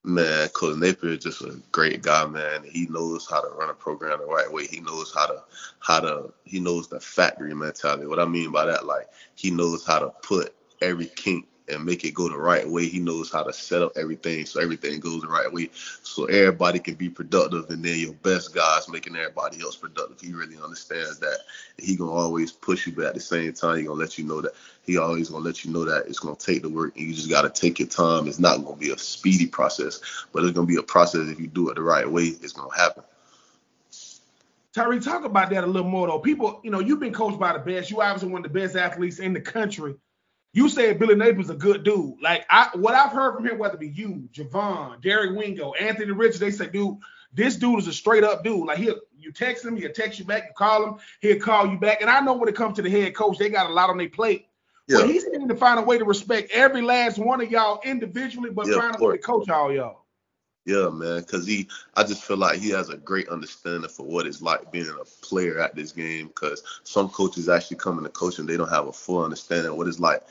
Man, 0.03 0.49
Coach 0.49 0.79
Napier 0.79 1.11
is 1.11 1.19
just 1.19 1.43
a 1.43 1.61
great 1.73 2.03
guy, 2.03 2.25
man. 2.25 2.65
He 2.65 2.87
knows 2.87 3.29
how 3.29 3.43
to 3.43 3.51
run 3.51 3.69
a 3.69 3.75
program 3.75 4.19
the 4.21 4.25
right 4.25 4.51
way. 4.51 4.67
He 4.67 4.81
knows 4.81 5.13
how 5.15 5.27
to 5.27 5.43
how 5.81 6.01
to 6.01 6.33
he 6.45 6.59
knows 6.59 6.89
the 6.89 7.01
factory 7.01 7.55
mentality. 7.55 8.07
What 8.07 8.19
I 8.19 8.25
mean 8.25 8.51
by 8.51 8.65
that, 8.65 8.87
like 8.87 9.09
he 9.35 9.51
knows 9.51 9.85
how 9.87 9.99
to 9.99 10.11
put 10.23 10.55
every 10.81 11.07
kink 11.07 11.47
and 11.71 11.85
make 11.85 12.05
it 12.05 12.15
go 12.15 12.29
the 12.29 12.37
right 12.37 12.69
way. 12.69 12.87
He 12.87 12.99
knows 12.99 13.31
how 13.31 13.43
to 13.43 13.53
set 13.53 13.83
up 13.83 13.93
everything 13.97 14.47
so 14.47 14.61
everything 14.61 15.01
goes 15.01 15.23
the 15.23 15.29
right 15.29 15.53
way, 15.53 15.71
so 16.03 16.25
everybody 16.27 16.79
can 16.79 16.95
be 16.95 17.09
productive, 17.09 17.71
and 17.71 17.85
then 17.85 17.99
your 17.99 18.13
best 18.15 18.55
guys 18.55 18.89
making 18.89 19.17
everybody 19.17 19.61
else 19.61 19.77
productive. 19.77 20.21
He 20.21 20.33
really 20.33 20.57
understands 20.63 21.19
that. 21.21 21.39
He 21.79 21.97
gonna 21.97 22.13
always 22.13 22.53
push 22.53 22.87
you, 22.87 22.93
but 22.93 23.07
at 23.07 23.15
the 23.15 23.21
same 23.21 23.53
time, 23.53 23.79
he 23.79 23.85
gonna 23.85 23.99
let 23.99 24.19
you 24.19 24.25
know 24.25 24.41
that 24.41 24.53
he 24.85 24.99
always 24.99 25.31
gonna 25.31 25.45
let 25.45 25.65
you 25.65 25.73
know 25.73 25.85
that 25.85 26.07
it's 26.07 26.19
gonna 26.19 26.37
take 26.37 26.63
the 26.63 26.69
work, 26.69 26.97
and 26.97 27.07
you 27.07 27.15
just 27.15 27.31
gotta 27.31 27.51
take 27.51 27.79
your 27.79 27.89
time. 27.89 28.27
It's 28.27 28.39
not 28.39 28.65
gonna 28.65 28.77
be 28.77 28.91
a 28.91 28.99
speedy 28.99 29.47
process, 29.47 30.01
but 30.33 30.45
it's 30.45 30.53
gonna 30.53 30.67
be 30.67 30.77
a 30.77 30.83
process. 30.83 31.29
If 31.29 31.41
you 31.41 31.47
do 31.47 31.71
it 31.71 31.77
the 31.77 31.83
right 31.83 32.11
way, 32.11 32.25
it's 32.25 32.53
gonna 32.53 32.75
happen. 32.77 33.05
Tyree, 34.73 35.01
talk 35.01 35.25
about 35.25 35.51
that 35.51 35.65
a 35.65 35.67
little 35.67 35.89
more 35.89 36.07
though. 36.07 36.21
People, 36.21 36.61
you 36.63 36.71
know, 36.71 36.79
you've 36.79 37.01
been 37.01 37.13
coached 37.13 37.41
by 37.41 37.53
the 37.53 37.59
best. 37.59 37.91
You 37.91 38.01
obviously 38.03 38.31
one 38.31 38.45
of 38.45 38.53
the 38.53 38.59
best 38.61 38.77
athletes 38.77 39.19
in 39.19 39.33
the 39.33 39.41
country 39.41 39.97
you 40.53 40.69
said 40.69 40.99
Billy 40.99 41.15
Napier's 41.15 41.51
a 41.51 41.55
good 41.55 41.85
dude. 41.85 42.21
Like 42.21 42.45
I, 42.51 42.71
what 42.75 42.95
I've 42.95 43.13
heard 43.13 43.35
from 43.35 43.47
him, 43.47 43.59
whether 43.59 43.75
it 43.75 43.81
be 43.81 43.89
you, 43.89 44.29
Gervon, 44.33 45.01
Derek 45.01 45.37
Wingo, 45.37 45.73
Anthony 45.75 46.13
Richards, 46.13 46.41
they 46.41 46.51
say, 46.51 46.69
dude, 46.69 46.99
this 47.33 47.57
dude 47.57 47.79
is 47.79 47.87
a 47.87 47.93
straight 47.93 48.25
up 48.25 48.43
dude. 48.43 48.67
Like 48.67 48.79
he'll 48.79 48.99
you 49.19 49.33
text 49.33 49.65
him, 49.65 49.77
he'll 49.77 49.93
text 49.93 50.19
you 50.19 50.25
back, 50.25 50.45
you 50.49 50.55
call 50.57 50.85
him, 50.87 50.95
he'll 51.21 51.39
call 51.39 51.69
you 51.69 51.79
back. 51.79 52.01
And 52.01 52.11
I 52.11 52.21
know 52.21 52.35
when 52.35 52.49
it 52.49 52.57
comes 52.57 52.77
to 52.77 52.83
the 52.83 52.91
head 52.91 53.15
coach, 53.15 53.39
they 53.39 53.49
got 53.49 53.71
a 53.71 53.73
lot 53.73 53.91
on 53.91 53.99
their 53.99 54.09
plate. 54.09 54.47
Yeah. 54.89 54.99
But 54.99 55.11
he's 55.11 55.25
going 55.25 55.47
to 55.47 55.55
find 55.55 55.79
a 55.79 55.83
way 55.83 55.99
to 55.99 56.05
respect 56.05 56.51
every 56.51 56.83
last 56.83 57.19
one 57.19 57.41
of 57.41 57.51
y'all 57.51 57.81
individually, 57.85 58.51
but 58.51 58.67
yeah, 58.67 58.81
find 58.81 58.99
to 58.99 59.19
coach 59.19 59.49
all 59.49 59.73
y'all. 59.73 60.00
Yeah, 60.71 60.89
man, 60.89 61.19
because 61.19 61.49
he, 61.49 61.67
I 61.97 62.05
just 62.05 62.23
feel 62.23 62.37
like 62.37 62.61
he 62.61 62.71
has 62.71 62.91
a 62.91 62.97
great 62.97 63.29
understanding 63.29 63.91
for 63.91 64.07
what 64.07 64.25
it's 64.25 64.41
like 64.41 64.71
being 64.71 64.87
a 64.87 65.05
player 65.27 65.59
at 65.59 65.75
this 65.75 65.91
game. 65.91 66.29
Because 66.29 66.63
some 66.85 67.09
coaches 67.09 67.49
actually 67.49 67.79
come 67.79 67.99
into 67.99 68.11
coaching, 68.11 68.47
they 68.47 68.57
don't 68.57 68.71
have 68.71 68.87
a 68.87 68.93
full 68.93 69.25
understanding 69.25 69.73
of 69.73 69.77
what 69.77 69.89
it's 69.89 69.99
like 69.99 70.23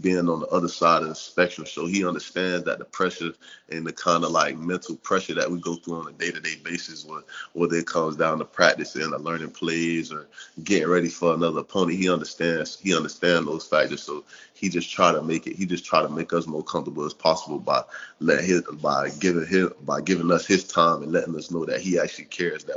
being 0.00 0.28
on 0.28 0.40
the 0.40 0.46
other 0.48 0.68
side 0.68 1.02
of 1.02 1.08
the 1.08 1.14
spectrum. 1.14 1.66
So 1.66 1.86
he 1.86 2.06
understands 2.06 2.64
that 2.64 2.78
the 2.78 2.84
pressure 2.84 3.32
and 3.70 3.86
the 3.86 3.92
kind 3.92 4.24
of 4.24 4.30
like 4.30 4.56
mental 4.58 4.96
pressure 4.96 5.34
that 5.34 5.50
we 5.50 5.60
go 5.60 5.76
through 5.76 6.00
on 6.00 6.08
a 6.08 6.12
day-to-day 6.12 6.56
basis, 6.62 7.06
whether 7.52 7.76
it 7.76 7.86
comes 7.86 8.16
down 8.16 8.38
to 8.38 8.44
practicing 8.44 9.12
or 9.12 9.18
learning 9.18 9.50
plays 9.50 10.12
or 10.12 10.28
getting 10.64 10.88
ready 10.88 11.08
for 11.08 11.34
another 11.34 11.60
opponent, 11.60 11.98
he 11.98 12.10
understands. 12.10 12.78
He 12.80 12.96
understands 12.96 13.46
those 13.46 13.66
factors. 13.66 14.02
So 14.02 14.24
he 14.54 14.68
just 14.68 14.90
try 14.90 15.12
to 15.12 15.22
make 15.22 15.46
it. 15.46 15.56
He 15.56 15.66
just 15.66 15.84
try 15.84 16.02
to 16.02 16.08
make 16.08 16.32
us 16.32 16.46
more 16.46 16.64
comfortable 16.64 17.04
as 17.04 17.14
possible 17.14 17.58
by 17.58 17.82
let 18.20 18.42
his 18.42 18.62
by 18.82 19.10
giving 19.20 19.46
him 19.46 19.72
by 19.82 20.00
giving 20.00 20.32
us 20.32 20.46
his 20.46 20.64
time 20.64 21.02
and 21.02 21.12
letting 21.12 21.36
us 21.36 21.50
know 21.50 21.64
that 21.64 21.80
he 21.80 21.98
actually 21.98 22.24
cares 22.24 22.64
that 22.64 22.76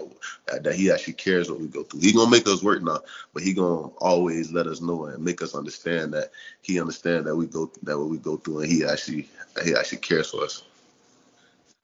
that 0.64 0.76
he 0.76 0.92
actually 0.92 1.14
cares 1.14 1.50
what 1.50 1.60
we 1.60 1.68
go 1.68 1.84
through. 1.84 2.02
He 2.02 2.14
gonna 2.14 2.30
make 2.30 2.48
us 2.48 2.64
work 2.64 2.84
now, 2.84 3.00
but 3.34 3.44
he 3.44 3.54
gonna 3.54 3.88
always 3.98 4.52
let 4.52 4.68
us 4.68 4.82
know 4.82 5.06
and 5.06 5.24
make 5.24 5.42
us 5.42 5.56
understand 5.56 6.14
that 6.14 6.32
he 6.62 6.80
understand 7.06 7.28
that 7.28 7.36
we 7.36 7.48
go 7.48 7.72
that 7.84 7.98
what 7.98 8.10
we 8.10 8.18
go 8.18 8.38
through 8.38 8.60
and 8.60 8.72
he 8.72 8.86
actually 8.86 9.28
he 9.64 9.76
actually 9.76 10.00
cares 10.00 10.30
for 10.32 10.44
us. 10.44 10.64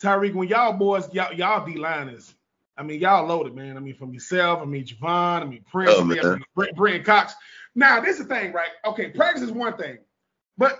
Tyreak, 0.02 0.34
when 0.34 0.48
y'all 0.48 0.74
boys 0.74 1.12
y'all 1.14 1.34
y'all 1.34 1.66
D 1.66 1.78
liners, 1.78 2.34
I 2.78 2.84
mean 2.84 3.00
y'all 3.00 3.26
loaded, 3.26 3.56
man. 3.56 3.78
I 3.78 3.80
mean 3.80 3.96
from 3.96 4.14
yourself, 4.14 4.62
I 4.62 4.66
mean 4.66 4.86
Gervon, 4.86 5.42
I 5.42 5.46
mean 5.46 5.66
Prince, 5.70 5.92
oh, 5.94 6.02
I 6.02 6.04
mean, 6.04 6.20
I 6.20 6.38
Brent, 6.56 6.76
Brent 6.76 7.06
Cox. 7.06 7.34
Now, 7.76 8.00
this 8.00 8.20
is 8.20 8.28
the 8.28 8.34
thing, 8.34 8.54
right? 8.54 8.70
Okay, 8.86 9.10
practice 9.10 9.44
is 9.44 9.52
one 9.52 9.78
thing, 9.78 10.00
but 10.58 10.80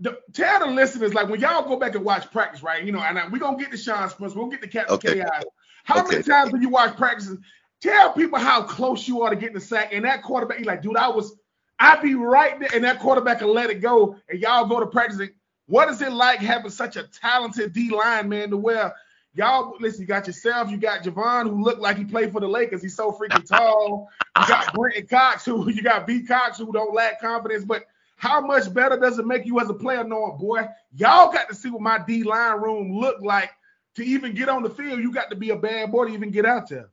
the, 0.00 0.18
tell 0.34 0.60
the 0.60 0.66
listeners, 0.66 1.14
like 1.14 1.28
when 1.28 1.40
y'all 1.40 1.66
go 1.66 1.78
back 1.78 1.94
and 1.94 2.04
watch 2.04 2.30
practice, 2.30 2.62
right? 2.62 2.84
You 2.84 2.92
know, 2.92 3.00
and 3.00 3.32
we're 3.32 3.38
gonna 3.38 3.56
get 3.56 3.70
to 3.70 3.78
Sean 3.78 4.08
Spencer, 4.10 4.38
we'll 4.38 4.48
get 4.48 4.60
to 4.62 4.68
Captain 4.68 4.94
okay. 4.96 5.14
KI. 5.14 5.46
How 5.84 6.00
okay. 6.00 6.16
many 6.16 6.22
times 6.22 6.52
when 6.52 6.60
you 6.60 6.68
watch 6.68 6.96
practices, 6.96 7.38
tell 7.80 8.12
people 8.12 8.38
how 8.38 8.62
close 8.62 9.08
you 9.08 9.22
are 9.22 9.30
to 9.30 9.36
getting 9.36 9.54
the 9.54 9.60
sack, 9.60 9.90
and 9.92 10.04
that 10.04 10.22
quarterback, 10.22 10.58
you 10.58 10.66
like, 10.66 10.82
dude, 10.82 10.96
I 10.96 11.08
was, 11.08 11.34
I'd 11.78 12.02
be 12.02 12.14
right 12.14 12.58
there, 12.58 12.70
and 12.74 12.84
that 12.84 13.00
quarterback 13.00 13.40
can 13.40 13.48
let 13.48 13.70
it 13.70 13.80
go, 13.80 14.16
and 14.28 14.40
y'all 14.40 14.66
go 14.66 14.80
to 14.80 14.86
practice. 14.86 15.20
What 15.66 15.88
is 15.88 16.00
it 16.00 16.12
like 16.12 16.38
having 16.38 16.70
such 16.70 16.96
a 16.96 17.04
talented 17.04 17.72
D 17.72 17.90
line, 17.90 18.28
man, 18.28 18.50
to 18.50 18.56
where 18.56 18.94
y'all 19.34 19.76
listen, 19.80 20.00
you 20.00 20.06
got 20.06 20.26
yourself, 20.26 20.70
you 20.70 20.78
got 20.78 21.02
Gervon 21.02 21.48
who 21.48 21.62
looked 21.62 21.80
like 21.80 21.96
he 21.98 22.04
played 22.04 22.32
for 22.32 22.40
the 22.40 22.48
Lakers. 22.48 22.82
He's 22.82 22.96
so 22.96 23.12
freaking 23.12 23.46
tall. 23.46 24.08
You 24.40 24.48
got 24.48 24.72
Brenton 24.74 25.06
Cox 25.06 25.44
who 25.44 25.70
you 25.70 25.82
got 25.82 26.06
B 26.06 26.22
Cox 26.22 26.58
who 26.58 26.72
don't 26.72 26.94
lack 26.94 27.20
confidence. 27.20 27.64
But 27.64 27.84
how 28.16 28.40
much 28.40 28.72
better 28.72 28.98
does 28.98 29.18
it 29.18 29.26
make 29.26 29.44
you 29.44 29.60
as 29.60 29.68
a 29.68 29.74
player 29.74 30.02
knowing, 30.02 30.38
boy, 30.38 30.66
y'all 30.94 31.32
got 31.32 31.48
to 31.48 31.54
see 31.54 31.68
what 31.68 31.82
my 31.82 31.98
D 32.06 32.22
line 32.22 32.60
room 32.60 32.98
looked 32.98 33.22
like 33.22 33.50
to 33.96 34.04
even 34.04 34.34
get 34.34 34.48
on 34.48 34.62
the 34.62 34.70
field. 34.70 35.00
You 35.00 35.12
got 35.12 35.30
to 35.30 35.36
be 35.36 35.50
a 35.50 35.56
bad 35.56 35.92
boy 35.92 36.06
to 36.06 36.12
even 36.12 36.30
get 36.30 36.46
out 36.46 36.68
there. 36.68 36.88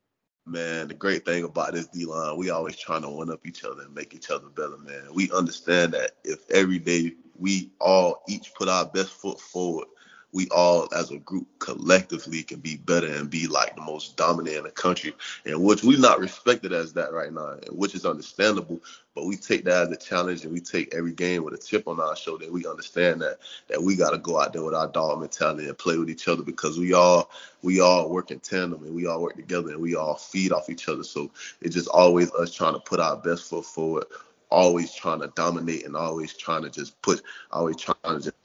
Man, 0.46 0.90
the 0.90 0.94
great 0.94 1.24
thing 1.24 1.46
about 1.46 1.74
this 1.74 1.88
D 1.88 2.06
line, 2.06 2.38
we 2.38 2.50
always 2.50 2.78
trying 2.78 3.04
to 3.04 3.10
one 3.10 3.32
up 3.32 3.46
each 3.46 3.64
other 3.64 3.84
and 3.84 3.96
make 3.96 4.14
each 4.14 4.30
other 4.30 4.50
better, 4.50 4.78
man. 4.78 5.08
We 5.14 5.32
understand 5.32 5.94
that 5.94 6.18
if 6.26 6.50
every 6.52 6.80
day 6.80 7.14
we 7.38 7.72
all 7.80 8.24
each 8.28 8.54
put 8.54 8.68
our 8.68 8.86
best 8.86 9.12
foot 9.12 9.40
forward 9.40 9.88
we 10.34 10.48
all 10.50 10.90
as 10.96 11.12
a 11.12 11.20
group 11.20 11.48
collectively 11.60 12.42
can 12.42 12.60
be 12.60 12.78
better 12.78 13.08
and 13.08 13.30
be 13.30 13.48
like 13.48 13.76
the 13.76 13.82
most 13.82 14.18
dominant 14.18 14.58
in 14.58 14.64
the 14.64 14.72
country, 14.72 15.14
and 15.46 15.64
which 15.64 15.84
we 15.84 15.96
not 15.98 16.20
respected 16.20 16.74
as 16.74 16.92
that 16.94 17.14
right 17.14 17.32
now, 17.32 17.52
and 17.52 17.78
which 17.78 17.94
is 17.96 18.06
understandable. 18.06 18.82
But 19.16 19.28
we 19.28 19.38
take 19.38 19.64
that 19.66 19.84
as 19.84 19.92
a 19.92 19.96
challenge, 19.96 20.44
and 20.44 20.52
we 20.52 20.60
take 20.60 20.94
every 20.94 21.14
game 21.14 21.44
with 21.44 21.54
a 21.54 21.58
chip 21.58 21.88
on 21.88 22.00
our 22.00 22.16
shoulder. 22.16 22.46
That 22.46 22.54
we 22.54 22.66
understand 22.66 23.22
that 23.22 23.38
that 23.68 23.82
we 23.82 23.96
got 23.96 24.10
to 24.10 24.18
go 24.18 24.42
out 24.42 24.54
there 24.54 24.64
with 24.64 24.74
our 24.74 24.88
dog 24.88 25.20
mentality 25.20 25.68
and 25.68 25.78
play 25.78 25.98
with 25.98 26.10
each 26.10 26.28
other 26.28 26.42
because 26.42 26.80
we 26.80 26.94
all 26.94 27.30
we 27.62 27.80
all 27.80 28.10
work 28.10 28.32
in 28.32 28.40
tandem 28.40 28.84
and 28.84 28.96
we 28.96 29.06
all 29.06 29.22
work 29.22 29.36
together 29.36 29.70
and 29.70 29.82
we 29.82 29.96
all 29.96 30.16
feed 30.16 30.52
off 30.52 30.70
each 30.70 30.90
other. 30.90 31.04
So 31.04 31.30
it's 31.62 31.76
just 31.76 31.90
always 31.90 32.32
us 32.34 32.54
trying 32.54 32.74
to 32.74 32.80
put 32.80 33.00
our 33.00 33.18
best 33.18 33.50
foot 33.50 33.66
forward 33.66 34.06
always 34.50 34.94
trying 34.94 35.20
to 35.20 35.28
dominate 35.36 35.84
and 35.84 35.96
always 35.96 36.32
trying 36.36 36.62
to 36.62 36.70
just 36.70 37.02
put, 37.02 37.24
always 37.52 37.76
trying 37.76 37.96
to 38.04 38.20
just 38.20 38.43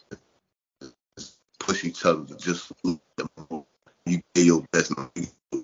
push 1.68 1.84
each 1.84 2.04
other 2.06 2.24
to 2.24 2.36
just 2.36 2.72
you 2.84 4.22
get 4.34 4.46
your 4.46 4.64
best 4.72 4.92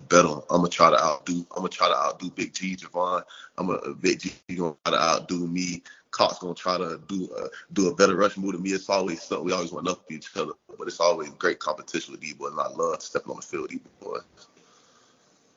better. 0.08 0.28
I'm 0.50 0.58
gonna 0.58 0.68
try 0.68 0.90
to 0.90 1.02
outdo. 1.02 1.46
I'm 1.50 1.62
gonna 1.62 1.70
try 1.70 1.88
to 1.88 1.96
outdo 1.96 2.30
Big 2.30 2.52
G, 2.52 2.76
Gervon. 2.76 3.22
I'm 3.56 3.68
gonna 3.68 3.94
Big 3.94 4.20
G 4.20 4.34
gonna 4.54 4.76
try 4.84 4.92
to 4.92 5.02
outdo 5.02 5.46
me. 5.46 5.82
Cox 6.10 6.38
gonna 6.38 6.54
try 6.54 6.76
to 6.76 7.00
do 7.08 7.28
uh, 7.38 7.48
do 7.72 7.88
a 7.88 7.94
better 7.94 8.16
rush 8.16 8.36
move 8.36 8.52
than 8.52 8.62
me. 8.62 8.70
It's 8.70 8.90
always 8.90 9.22
something 9.22 9.46
we 9.46 9.52
always 9.52 9.72
want 9.72 9.88
up 9.88 10.04
each 10.10 10.36
other, 10.36 10.52
but 10.78 10.86
it's 10.86 11.00
always 11.00 11.30
great 11.30 11.58
competition 11.58 12.12
with 12.12 12.20
D 12.20 12.34
boys, 12.34 12.52
and 12.52 12.60
I 12.60 12.68
love 12.68 13.02
stepping 13.02 13.30
on 13.30 13.36
the 13.36 13.42
field 13.42 13.62
with 13.62 13.70
D 13.70 13.80
boys. 14.00 14.22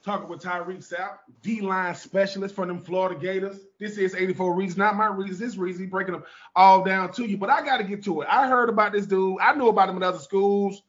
Talking 0.08 0.30
with 0.30 0.42
Tyreak 0.42 0.90
Sapp, 0.90 1.18
D-line 1.42 1.94
specialist 1.94 2.56
for 2.56 2.66
them 2.66 2.80
Florida 2.80 3.20
Gators. 3.20 3.60
This 3.78 3.98
is 3.98 4.16
84 4.16 4.54
Reasons, 4.54 4.78
not 4.78 4.96
my 4.96 5.08
reasons. 5.08 5.40
This 5.40 5.58
reason 5.58 5.84
he 5.84 5.90
breaking 5.90 6.14
them 6.14 6.24
all 6.56 6.82
down 6.82 7.12
to 7.12 7.26
you. 7.26 7.36
But 7.36 7.50
I 7.50 7.62
got 7.62 7.80
to 7.80 7.84
get 7.84 8.06
to 8.06 8.22
it. 8.22 8.28
I 8.32 8.48
heard 8.48 8.70
about 8.70 8.94
this 8.94 9.06
dude. 9.06 9.42
I 9.42 9.54
knew 9.54 9.68
about 9.68 9.90
him 9.90 9.98
in 9.98 10.04
other 10.04 10.20
schools. 10.20 10.82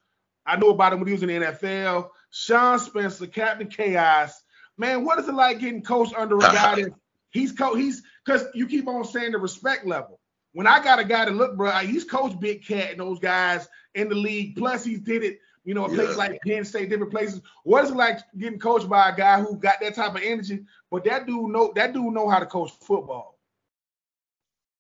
I 0.47 0.55
knew 0.57 0.69
about 0.69 0.93
him 0.93 1.01
when 1.01 1.09
he 1.09 1.15
was 1.15 1.25
in 1.25 1.31
the 1.31 1.35
NFL. 1.35 2.11
Sean 2.31 2.79
Spencer, 2.79 3.27
Captain 3.27 3.67
Chaos. 3.67 4.41
Man, 4.77 5.05
what 5.05 5.19
is 5.19 5.27
it 5.27 5.35
like 5.35 5.59
getting 5.59 5.83
coached 5.83 6.15
under 6.17 6.37
a 6.37 6.43
guy 6.43 6.77
that 6.77 6.93
he's 7.31 7.51
co- 7.51 7.75
he's 7.75 8.05
because 8.25 8.47
you 8.55 8.69
keep 8.69 8.87
on 8.87 9.05
saying 9.05 9.33
the 9.33 9.39
respect 9.39 9.85
level. 9.85 10.21
When 10.53 10.69
I 10.69 10.81
got 10.81 11.01
a 11.01 11.05
guy 11.05 11.25
to 11.25 11.33
look, 11.33 11.57
bro, 11.57 11.73
he's 11.79 12.05
coached 12.05 12.39
Big 12.39 12.65
Cat 12.65 12.93
and 12.93 13.01
those 13.01 13.19
guys 13.19 13.69
in 13.97 14.09
the 14.09 14.15
league. 14.15 14.55
Plus, 14.55 14.85
he 14.85 14.97
did 14.97 15.25
it 15.25 15.41
you 15.69 15.75
know, 15.75 15.85
a 15.85 15.89
place 15.91 16.17
like 16.17 16.41
Penn 16.41 16.65
State, 16.65 16.89
different 16.89 17.13
places. 17.13 17.43
What 17.63 17.85
is 17.85 17.91
it 17.91 17.97
like 17.97 18.21
getting 18.39 18.59
coached 18.59 18.89
by 18.89 19.11
a 19.11 19.15
guy 19.15 19.39
who 19.39 19.55
got 19.55 19.75
that 19.83 19.95
type 19.95 20.15
of 20.15 20.23
energy? 20.25 20.65
But 20.91 21.05
that 21.05 21.27
dude 21.27 21.51
know 21.51 21.75
that 21.77 21.93
dude 21.93 22.15
know 22.15 22.27
how 22.27 22.39
to 22.39 22.47
coach 22.47 22.71
football. 22.81 23.39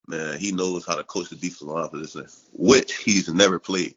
Man, 0.06 0.38
he 0.38 0.50
knows 0.50 0.86
how 0.86 0.94
to 0.94 1.04
coach 1.04 1.28
the 1.28 1.36
defensive 1.36 1.68
line 1.68 1.90
position, 1.90 2.26
which 2.54 2.96
he's 2.96 3.28
never 3.28 3.58
played. 3.58 3.96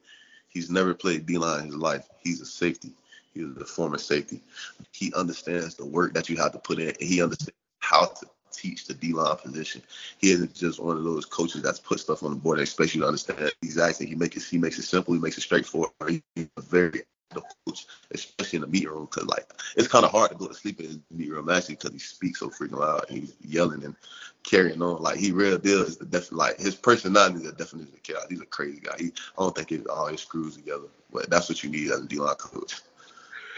He's 0.50 0.69
never 0.69 0.93
played 0.93 1.25
D 1.25 1.38
line 1.38 1.62
in 1.62 1.65
his 1.67 1.77
life. 1.77 2.10
He's 2.21 2.41
a 2.41 2.45
safety. 2.45 2.91
He's 3.33 3.45
a 3.55 3.63
former 3.63 3.98
safety. 3.98 4.43
He 4.91 5.13
understands 5.13 5.75
the 5.75 5.86
work 5.86 6.13
that 6.15 6.27
you 6.27 6.36
have 6.36 6.51
to 6.51 6.60
put 6.60 6.77
in. 6.79 6.89
And 6.89 6.98
he 7.00 7.24
understands 7.24 7.55
how 7.79 8.07
to 8.07 8.27
teach 8.62 8.86
the 8.86 8.94
D 8.94 9.13
line 9.13 9.36
position. 9.38 9.82
He 10.20 10.32
isn't 10.32 10.53
just 10.53 10.80
one 10.80 10.98
of 10.98 11.03
those 11.03 11.25
coaches 11.25 11.62
that's 11.62 11.80
put 11.80 12.00
stuff 12.00 12.24
on 12.24 12.32
the 12.32 12.36
board 12.36 12.60
and 12.60 12.68
expects 12.68 12.94
you 12.94 13.01
to 13.01 13.08
understand 13.08 13.51
exactly. 13.62 14.06
He 14.06 14.15
makes 14.15 14.38
it 14.38 14.44
he 14.44 14.58
makes 14.58 14.77
it 14.77 14.84
simple. 14.84 15.13
He 15.13 15.20
makes 15.20 15.38
it 15.38 15.41
straightforward. 15.41 15.94
He's 16.36 16.48
a 16.58 16.62
very 16.62 17.03
coach, 17.32 17.86
especially 18.12 18.58
in 18.58 18.62
the 18.62 18.68
meeting 18.68 18.89
room, 18.89 19.08
because 19.10 19.27
like 19.27 19.51
it's 19.75 19.88
kind 19.88 20.06
of 20.06 20.12
hard 20.12 20.32
to 20.32 20.38
go 20.38 20.48
to 20.48 20.53
sleep 20.53 20.80
in 20.80 21.01
the 21.10 21.18
meeting 21.18 21.34
room 21.34 21.50
actually 21.50 21.75
because 21.75 21.94
he 21.94 22.00
speaks 22.00 22.39
so 22.39 22.50
freaking 22.50 22.77
loud 22.77 23.06
and 23.10 23.20
he's 23.20 23.34
yelling 23.41 23.84
and 23.84 23.96
carrying 24.44 24.82
on. 24.82 25.01
Like 25.01 25.18
he 25.18 25.32
real 25.32 25.58
deal 25.58 25.82
is 25.82 25.98
the 25.98 26.06
definite 26.06 26.38
like 26.38 26.60
his 26.60 26.75
personality 26.75 27.38
is 27.38 27.44
the 27.44 27.53
definition 27.53 27.94
of 27.94 28.03
chaos. 28.03 28.25
He's 28.30 28.41
a 28.41 28.46
crazy 28.46 28.80
guy. 28.80 28.96
He 29.00 29.13
I 29.38 29.41
don't 29.41 29.56
think 29.56 29.72
it 29.72 29.88
all 29.88 30.08
his 30.08 30.22
screws 30.22 30.56
together, 30.56 30.88
but 31.12 31.30
that's 31.30 31.50
what 31.50 31.63
you 31.63 31.70
need 31.70 31.91
as 31.91 32.01
a 32.01 32.08
D 32.08 32.18
line 32.18 32.36
coach. 32.36 32.75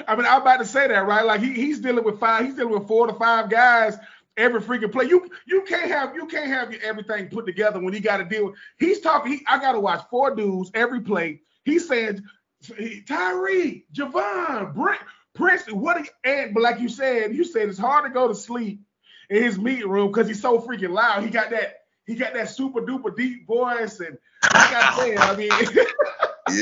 I 0.08 0.16
mean, 0.16 0.26
I'm 0.26 0.42
about 0.42 0.58
to 0.58 0.66
say 0.66 0.88
that, 0.88 1.06
right? 1.06 1.26
Like 1.26 1.42
he, 1.42 1.54
he's 1.54 1.80
dealing 1.80 2.04
with 2.04 2.20
five, 2.20 2.46
he's 2.46 2.56
dealing 2.56 2.74
with 2.74 2.88
four 2.88 3.08
to 3.08 3.14
five 3.14 3.50
guys 3.50 3.98
every 4.38 4.62
freaking 4.62 4.92
play. 4.92 5.06
You 5.06 5.30
you 5.46 5.64
can't 5.64 5.90
have 5.90 6.16
you 6.16 6.26
can't 6.26 6.48
have 6.48 6.72
your 6.72 6.82
everything 6.82 7.28
put 7.30 7.46
together 7.46 7.80
when 7.80 7.94
he 7.94 8.00
got 8.00 8.18
to 8.18 8.26
deal 8.26 8.48
with. 8.48 8.56
He's 8.78 9.00
talking. 9.00 9.34
He, 9.34 9.46
I 9.48 9.60
got 9.60 9.74
to 9.74 9.80
watch 9.80 10.04
four 10.10 10.36
dudes 10.36 10.72
every 10.74 11.02
play. 11.02 11.42
He's 11.64 11.88
saying 11.88 12.24
Tyree, 13.08 13.86
Gervon, 13.94 14.74
Brent, 14.74 15.02
Prince. 15.34 15.64
What? 15.72 16.02
He, 16.02 16.10
and 16.24 16.54
but 16.54 16.64
like 16.64 16.80
you 16.80 16.90
said, 16.90 17.36
you 17.36 17.44
said 17.44 17.70
it's 17.70 17.78
hard 17.78 18.06
to 18.06 18.12
go 18.12 18.28
to 18.28 18.36
sleep 18.36 18.82
in 19.30 19.44
his 19.44 19.58
meeting 19.58 19.90
room 19.90 20.08
because 20.08 20.28
he's 20.28 20.42
so 20.42 20.60
freaking 20.60 20.92
loud. 20.92 21.24
He 21.24 21.30
got 21.30 21.50
that. 21.52 21.80
He 22.06 22.16
got 22.16 22.34
that 22.34 22.50
super 22.50 22.82
duper 22.82 23.16
deep 23.16 23.48
voice, 23.48 24.00
and 24.00 24.18
like 24.44 24.74
I 24.74 24.98
said, 24.98 25.18
I 25.18 25.36
mean. 25.36 25.52
yeah. 26.50 26.62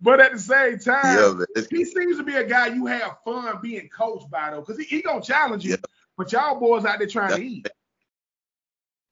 But 0.00 0.20
at 0.20 0.32
the 0.32 0.38
same 0.38 0.78
time, 0.78 1.44
yeah, 1.56 1.62
he 1.70 1.84
seems 1.84 2.18
to 2.18 2.22
be 2.22 2.34
a 2.34 2.44
guy 2.44 2.68
you 2.68 2.86
have 2.86 3.18
fun 3.24 3.58
being 3.62 3.88
coached 3.88 4.30
by 4.30 4.50
though, 4.50 4.60
because 4.60 4.78
he, 4.78 4.84
he 4.84 5.02
gonna 5.02 5.22
challenge 5.22 5.64
you. 5.64 5.72
Yeah. 5.72 5.76
But 6.16 6.32
y'all 6.32 6.58
boys 6.58 6.84
out 6.84 6.98
there 6.98 7.08
trying 7.08 7.28
that's, 7.28 7.40
to 7.40 7.46
eat. 7.46 7.68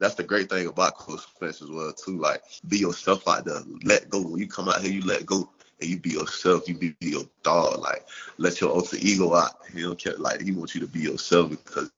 That's 0.01 0.15
the 0.15 0.23
great 0.23 0.49
thing 0.49 0.67
about 0.67 0.97
Coach 0.97 1.21
Spence 1.21 1.63
as 1.63 1.71
well 1.71 1.93
too. 1.93 2.19
Like 2.19 2.43
be 2.69 2.79
yourself 2.79 3.27
out 3.29 3.45
there. 3.45 3.61
Let 3.85 4.09
go. 4.11 4.23
When 4.23 4.39
you 4.39 4.49
come 4.49 4.69
out 4.69 4.81
here, 4.81 4.93
you 4.93 5.03
let 5.03 5.27
go 5.27 5.49
and 5.81 5.91
you 5.91 5.99
be 5.99 6.11
yourself. 6.11 6.69
You 6.69 6.77
be, 6.77 6.97
be 7.01 7.11
your 7.11 7.25
dog. 7.43 7.81
Like 7.81 8.07
let 8.39 8.61
your 8.61 8.71
alter 8.71 8.97
ego 9.01 9.35
out. 9.35 9.53
He 9.73 9.83
don't 9.83 9.99
care. 9.99 10.17
Like 10.17 10.41
he 10.41 10.53
wants 10.53 10.75
you 10.75 10.81
to 10.81 10.87
be 10.87 11.01
yourself 11.01 11.51
because 11.51 11.91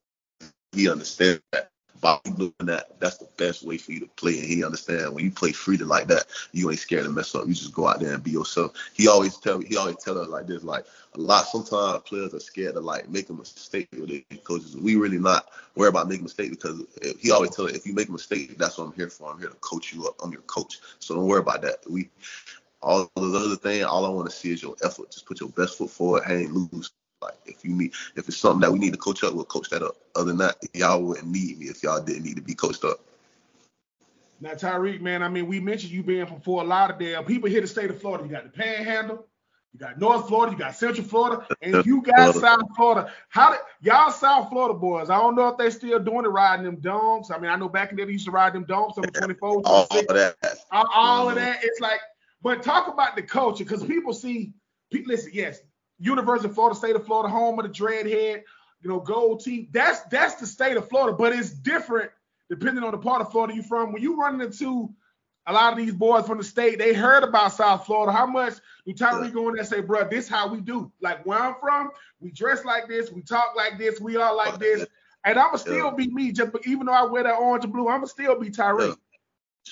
he 0.73 0.89
understands 0.89 1.41
that 1.51 1.71
that, 2.01 2.85
that's 2.99 3.17
the 3.17 3.27
best 3.37 3.63
way 3.63 3.77
for 3.77 3.91
you 3.91 3.99
to 4.01 4.07
play. 4.07 4.37
And 4.39 4.47
he 4.47 4.63
understand 4.63 5.13
when 5.13 5.23
you 5.23 5.31
play 5.31 5.51
freedom 5.51 5.87
like 5.87 6.07
that, 6.07 6.25
you 6.51 6.69
ain't 6.69 6.79
scared 6.79 7.05
to 7.05 7.09
mess 7.09 7.33
up. 7.35 7.47
You 7.47 7.53
just 7.53 7.73
go 7.73 7.87
out 7.87 7.99
there 7.99 8.13
and 8.13 8.23
be 8.23 8.31
yourself. 8.31 8.73
He 8.93 9.07
always 9.07 9.37
tell 9.37 9.59
he 9.59 9.77
always 9.77 9.97
tell 9.97 10.17
us 10.17 10.27
like 10.27 10.47
this, 10.47 10.63
like 10.63 10.85
a 11.15 11.19
lot. 11.19 11.45
Sometimes 11.45 12.03
players 12.03 12.33
are 12.33 12.39
scared 12.39 12.75
to 12.75 12.79
like 12.79 13.09
make 13.09 13.29
a 13.29 13.33
mistake 13.33 13.87
with 13.91 14.11
it 14.11 14.43
coaches. 14.43 14.75
We 14.75 14.95
really 14.95 15.19
not 15.19 15.49
worry 15.75 15.89
about 15.89 16.07
making 16.07 16.21
a 16.21 16.23
mistake 16.23 16.51
because 16.51 16.81
he 17.19 17.31
always 17.31 17.55
tell 17.55 17.65
us 17.65 17.73
if 17.73 17.85
you 17.85 17.93
make 17.93 18.09
a 18.09 18.13
mistake, 18.13 18.57
that's 18.57 18.77
what 18.77 18.85
I'm 18.85 18.93
here 18.93 19.09
for. 19.09 19.31
I'm 19.31 19.39
here 19.39 19.49
to 19.49 19.55
coach 19.55 19.93
you 19.93 20.07
up. 20.07 20.15
I'm 20.23 20.31
your 20.31 20.41
coach. 20.41 20.79
So 20.99 21.15
don't 21.15 21.27
worry 21.27 21.41
about 21.41 21.61
that. 21.63 21.77
We 21.89 22.09
all 22.81 23.09
the 23.15 23.21
other 23.21 23.55
thing, 23.55 23.83
all 23.83 24.05
I 24.05 24.09
want 24.09 24.29
to 24.29 24.35
see 24.35 24.51
is 24.51 24.61
your 24.61 24.75
effort. 24.83 25.11
Just 25.11 25.25
put 25.25 25.39
your 25.39 25.49
best 25.49 25.77
foot 25.77 25.89
forward, 25.89 26.23
hang 26.23 26.53
loose. 26.53 26.91
Like 27.21 27.37
if 27.45 27.65
you 27.65 27.71
need, 27.71 27.93
if 28.15 28.27
it's 28.27 28.37
something 28.37 28.61
that 28.61 28.71
we 28.71 28.77
need 28.77 28.93
to 28.93 28.99
coach 28.99 29.23
up, 29.23 29.33
we'll 29.33 29.45
coach 29.45 29.69
that 29.69 29.81
up. 29.81 29.95
Other 30.15 30.25
than 30.25 30.37
that, 30.37 30.57
y'all 30.73 31.01
wouldn't 31.01 31.27
need 31.27 31.59
me 31.59 31.65
if 31.65 31.81
y'all 31.81 32.01
didn't 32.01 32.23
need 32.23 32.35
to 32.35 32.41
be 32.41 32.53
coached 32.53 32.83
up. 32.83 32.99
Now 34.39 34.51
Tyreak, 34.51 35.01
man, 35.01 35.23
I 35.23 35.29
mean, 35.29 35.47
we 35.47 35.59
mentioned 35.59 35.91
you 35.91 36.03
being 36.03 36.27
from 36.27 36.41
Fort 36.41 36.67
Lauderdale. 36.67 37.23
People 37.23 37.49
here 37.49 37.61
the 37.61 37.67
state 37.67 37.89
of 37.89 37.99
Florida. 37.99 38.23
You 38.23 38.29
got 38.29 38.43
the 38.43 38.51
Panhandle, 38.51 39.25
you 39.73 39.79
got 39.79 39.99
North 39.99 40.27
Florida, 40.27 40.51
you 40.51 40.59
got 40.59 40.75
Central 40.75 41.07
Florida, 41.07 41.47
and 41.63 41.83
you 41.87 42.01
got 42.03 42.35
South 42.35 42.61
Florida. 42.75 43.11
How 43.29 43.49
did 43.49 43.59
y'all 43.81 44.11
South 44.11 44.49
Florida 44.49 44.75
boys? 44.75 45.09
I 45.09 45.17
don't 45.17 45.35
know 45.35 45.47
if 45.47 45.57
they 45.57 45.71
still 45.71 45.97
doing 45.97 46.25
it 46.25 46.29
riding 46.29 46.65
them 46.65 46.75
donks. 46.75 47.31
I 47.31 47.39
mean, 47.39 47.49
I 47.49 47.55
know 47.55 47.67
back 47.67 47.89
in 47.89 47.95
the 47.95 48.03
day 48.03 48.05
they 48.05 48.11
used 48.13 48.25
to 48.25 48.31
ride 48.31 48.53
them 48.53 48.65
donks 48.65 48.99
on 48.99 49.05
the 49.05 49.11
24. 49.19 49.63
all 49.65 49.87
of 49.89 50.07
that. 50.09 50.35
All, 50.71 50.85
all 50.93 51.19
mm-hmm. 51.21 51.29
of 51.29 51.35
that. 51.37 51.63
It's 51.63 51.79
like, 51.79 51.99
but 52.43 52.61
talk 52.61 52.87
about 52.87 53.15
the 53.15 53.23
culture 53.23 53.63
because 53.63 53.83
people 53.83 54.13
see. 54.13 54.53
people, 54.91 55.11
Listen, 55.11 55.31
yes, 55.33 55.61
University 55.99 56.49
of 56.49 56.55
Florida, 56.55 56.75
state 56.75 56.95
of 56.95 57.05
Florida, 57.05 57.29
home 57.29 57.59
of 57.59 57.65
the 57.65 57.71
dreadhead, 57.71 58.43
you 58.81 58.89
know, 58.89 58.99
gold 58.99 59.43
team. 59.43 59.67
That's 59.71 60.01
that's 60.01 60.35
the 60.35 60.47
state 60.47 60.77
of 60.77 60.87
Florida, 60.89 61.17
but 61.17 61.33
it's 61.33 61.49
different 61.51 62.11
depending 62.49 62.83
on 62.83 62.91
the 62.91 62.97
part 62.97 63.21
of 63.21 63.31
Florida 63.31 63.53
you're 63.53 63.63
from. 63.63 63.91
When 63.91 64.01
you 64.01 64.19
run 64.19 64.39
into 64.39 64.93
a 65.47 65.53
lot 65.53 65.71
of 65.71 65.77
these 65.77 65.93
boys 65.93 66.25
from 66.27 66.37
the 66.37 66.43
state, 66.43 66.77
they 66.77 66.93
heard 66.93 67.23
about 67.23 67.53
South 67.53 67.85
Florida. 67.85 68.11
How 68.11 68.25
much 68.25 68.55
do 68.85 68.93
Tyree 68.93 69.31
go 69.31 69.47
in 69.47 69.53
there 69.53 69.61
and 69.61 69.67
say, 69.67 69.81
bro, 69.81 70.07
this 70.07 70.27
how 70.27 70.47
we 70.47 70.61
do? 70.61 70.91
Like 71.01 71.25
where 71.25 71.39
I'm 71.39 71.55
from, 71.59 71.91
we 72.19 72.31
dress 72.31 72.65
like 72.65 72.87
this, 72.87 73.11
we 73.11 73.21
talk 73.21 73.55
like 73.55 73.77
this, 73.77 73.99
we 73.99 74.17
are 74.17 74.35
like 74.35 74.59
this. 74.59 74.85
And 75.23 75.37
I'ma 75.37 75.57
still 75.57 75.91
be 75.91 76.07
me, 76.07 76.31
just 76.31 76.51
even 76.65 76.85
though 76.85 76.93
I 76.93 77.03
wear 77.03 77.23
that 77.23 77.35
orange 77.35 77.63
and 77.65 77.73
blue, 77.73 77.87
I'ma 77.87 78.05
still 78.05 78.39
be 78.39 78.49
Tyree. 78.49 78.91
So 78.91 78.97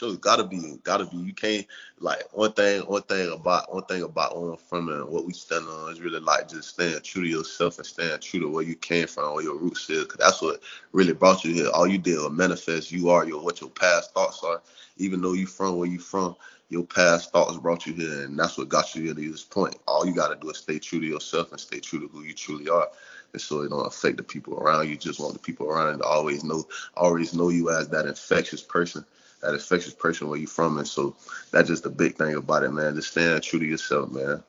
it's 0.04 0.18
gotta 0.18 0.44
be, 0.44 0.80
gotta 0.84 1.06
be. 1.06 1.18
You 1.18 1.34
can't 1.34 1.66
like 2.00 2.24
one 2.34 2.54
thing, 2.54 2.82
one 2.84 3.04
thing 3.04 3.32
about 3.32 3.74
one 3.74 3.86
thing 3.86 4.04
about 4.04 4.34
I'm 4.36 4.58
from 4.58 4.90
and 4.90 5.08
what 5.10 5.26
we 5.26 5.34
stand 5.34 5.68
on 5.68 5.92
is 5.92 6.02
really 6.02 6.20
like 6.20 6.50
just 6.50 6.70
staying 6.70 7.02
true 7.02 7.24
to 7.24 7.28
yourself 7.30 7.78
and 7.78 7.88
staying 7.88 8.20
true 8.20 8.42
to 8.42 8.50
where 8.50 8.64
you 8.64 8.76
came 8.76 9.08
from, 9.08 9.34
where 9.34 9.44
your 9.44 9.58
roots 9.58 9.90
is. 9.90 10.06
Cause 10.06 10.18
that's 10.20 10.42
what 10.42 10.62
really 10.92 11.14
brought 11.14 11.44
you 11.46 11.54
here. 11.54 11.70
All 11.74 11.88
you 11.88 11.98
did 11.98 12.18
was 12.18 12.32
manifest. 12.32 12.92
You 12.92 13.10
are 13.10 13.26
your 13.26 13.44
what 13.44 13.62
your 13.62 13.70
past 13.70 14.14
thoughts 14.14 14.44
are. 14.44 14.62
Even 14.98 15.22
though 15.22 15.34
you 15.34 15.48
from 15.48 15.78
where 15.78 15.90
you 15.90 16.00
from, 16.00 16.36
your 16.70 16.84
past 16.84 17.32
thoughts 17.32 17.58
brought 17.58 17.86
you 17.86 17.94
here, 17.94 18.24
and 18.24 18.38
that's 18.38 18.58
what 18.58 18.70
got 18.70 18.96
you 18.96 19.04
here 19.04 19.14
to 19.14 19.32
this 19.32 19.44
point. 19.44 19.78
All 19.88 20.06
you 20.06 20.14
gotta 20.16 20.36
do 20.36 20.50
is 20.50 20.58
stay 20.58 20.80
true 20.80 21.00
to 21.00 21.06
yourself 21.06 21.52
and 21.52 21.60
stay 21.60 21.80
true 21.80 22.00
to 22.02 22.08
who 22.08 22.24
you 22.24 22.34
truly 22.34 22.70
are. 22.70 22.90
And 23.34 23.42
so 23.42 23.62
it 23.62 23.70
don't 23.70 23.86
affect 23.86 24.18
the 24.18 24.24
people 24.24 24.58
around 24.60 24.90
you. 24.90 24.98
Just 24.98 25.20
want 25.20 25.34
the 25.34 25.40
people 25.40 25.68
around 25.68 25.94
you 25.94 26.00
to 26.00 26.06
always 26.06 26.44
know, 26.44 26.68
always 26.96 27.34
know 27.34 27.50
you 27.50 27.70
as 27.70 27.90
that 27.90 28.06
infectious 28.08 28.62
person 28.64 29.06
that 29.42 29.54
infectious 29.54 29.94
person 29.94 30.28
where 30.28 30.40
you 30.40 30.48
from. 30.48 30.78
And 30.78 30.88
so 30.88 31.16
that's 31.52 31.68
just 31.68 31.84
the 31.84 31.90
big 31.90 32.16
thing 32.16 32.36
about 32.36 32.64
it, 32.64 32.72
man. 32.72 32.96
Just 32.96 33.12
staying 33.12 33.42
true 33.42 33.60
to 33.60 33.66
yourself, 33.66 34.12
man. 34.12 34.44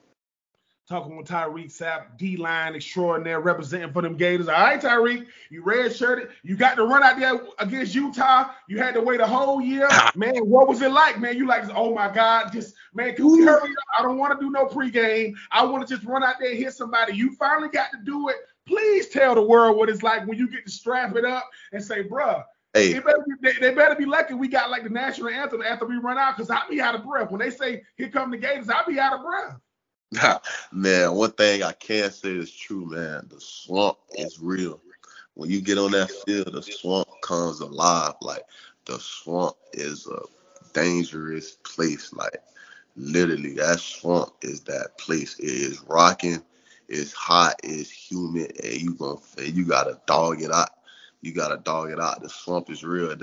Talking 0.88 1.16
with 1.16 1.26
Tyreak 1.26 1.76
Sapp, 1.76 2.16
D 2.16 2.37
line 2.37 2.76
extraordinaire, 2.76 3.40
representing 3.40 3.93
for 3.93 4.02
them 4.02 4.16
Gators. 4.16 4.47
All 4.47 4.55
right, 4.55 4.81
Tyreak, 4.81 5.26
you 5.50 5.64
red 5.64 5.93
shirted. 5.95 6.28
You 6.45 6.55
got 6.55 6.76
to 6.76 6.85
run 6.85 7.02
out 7.02 7.19
there 7.19 7.40
against 7.59 7.93
Utah. 7.93 8.52
You 8.69 8.78
had 8.78 8.95
to 8.95 9.00
wait 9.00 9.19
a 9.19 9.26
whole 9.26 9.61
year. 9.61 9.88
Man, 10.14 10.37
what 10.49 10.69
was 10.69 10.83
it 10.83 10.93
like, 10.93 11.19
man? 11.19 11.37
You 11.37 11.49
like, 11.49 11.64
oh 11.75 11.93
my 11.93 12.09
God, 12.09 12.52
just 12.52 12.76
man, 12.95 13.16
can 13.16 13.31
we 13.31 13.43
hurry 13.43 13.69
up? 13.71 13.85
I 13.99 14.02
don't 14.02 14.16
want 14.16 14.38
to 14.38 14.47
do 14.47 14.50
no 14.50 14.66
pregame. 14.66 15.35
I 15.50 15.64
want 15.64 15.87
to 15.87 15.93
just 15.93 16.07
run 16.07 16.23
out 16.23 16.37
there 16.38 16.50
and 16.50 16.59
hit 16.59 16.73
somebody. 16.73 17.16
You 17.16 17.35
finally 17.35 17.69
got 17.69 17.90
to 17.90 17.99
do 18.05 18.28
it. 18.28 18.37
Please 18.64 19.09
tell 19.09 19.35
the 19.35 19.43
world 19.43 19.76
what 19.76 19.88
it's 19.88 20.05
like 20.05 20.26
when 20.26 20.38
you 20.38 20.49
get 20.49 20.66
to 20.66 20.71
strap 20.71 21.16
it 21.16 21.25
up 21.25 21.50
and 21.73 21.83
say, 21.83 22.05
bruh, 22.05 22.45
Hey. 22.76 22.92
They 22.92 23.00
better, 23.00 23.25
be, 23.26 23.35
they, 23.40 23.59
they, 23.59 23.75
better 23.75 23.95
be 23.95 24.04
lucky 24.04 24.35
we 24.35 24.49
got 24.49 24.71
like 24.71 24.83
the 24.83 24.90
national 24.90 25.30
anthem 25.30 25.62
after 25.62 25.87
we 25.87 25.97
run 25.97 26.18
out 26.18 26.37
because 26.37 26.50
I'll 26.50 26.68
be 26.68 26.78
out 26.78 26.95
of 26.95 27.04
breath. 27.04 27.30
When 27.30 27.40
they 27.40 27.49
say, 27.49 27.83
here 27.97 28.11
come 28.11 28.30
the 28.30 28.37
Gators, 28.37 28.68
I'll 28.68 28.85
be 28.85 29.00
out 29.00 29.14
of 29.14 29.23
breath. 29.23 30.42
man, 30.73 31.14
one 31.14 31.33
thing 31.33 31.62
I 31.62 31.73
can 31.73 32.11
say 32.11 32.33
is 32.33 32.52
true, 32.52 32.85
man. 32.85 33.28
The 33.30 33.40
swamp 33.40 33.97
is 34.18 34.38
real. 34.38 34.83
When 35.33 35.49
you 35.49 35.62
get 35.62 35.78
on 35.78 35.92
that 35.92 36.11
field, 36.26 36.52
the 36.52 36.62
swamp 36.62 37.09
comes 37.23 37.61
alive. 37.61 38.12
Like 38.21 38.42
the 38.85 38.99
swamp 39.00 39.56
is 39.73 40.06
a 40.06 40.21
dangerous 40.75 41.52
place. 41.64 42.12
Like 42.12 42.42
literally, 42.95 43.54
that 43.54 43.80
swamp 43.80 44.35
is 44.42 44.61
that 44.64 44.99
place. 44.99 45.38
It 45.38 45.47
is 45.47 45.83
rocking, 45.88 46.42
it's 46.88 47.14
hot, 47.14 47.54
it's 47.64 47.90
humid, 47.90 48.52
and 48.62 48.83
you 48.83 48.95
going 48.95 49.18
and 49.38 49.56
you 49.56 49.64
gotta 49.64 49.99
dog 50.06 50.42
it 50.42 50.52
out 50.52 50.71
you 51.23 51.32
gotta 51.32 51.56
dog 51.58 51.90
it 51.90 52.00
out. 52.00 52.23
The 52.23 52.28
slump 52.28 52.70
is 52.70 52.85
real, 52.85 53.14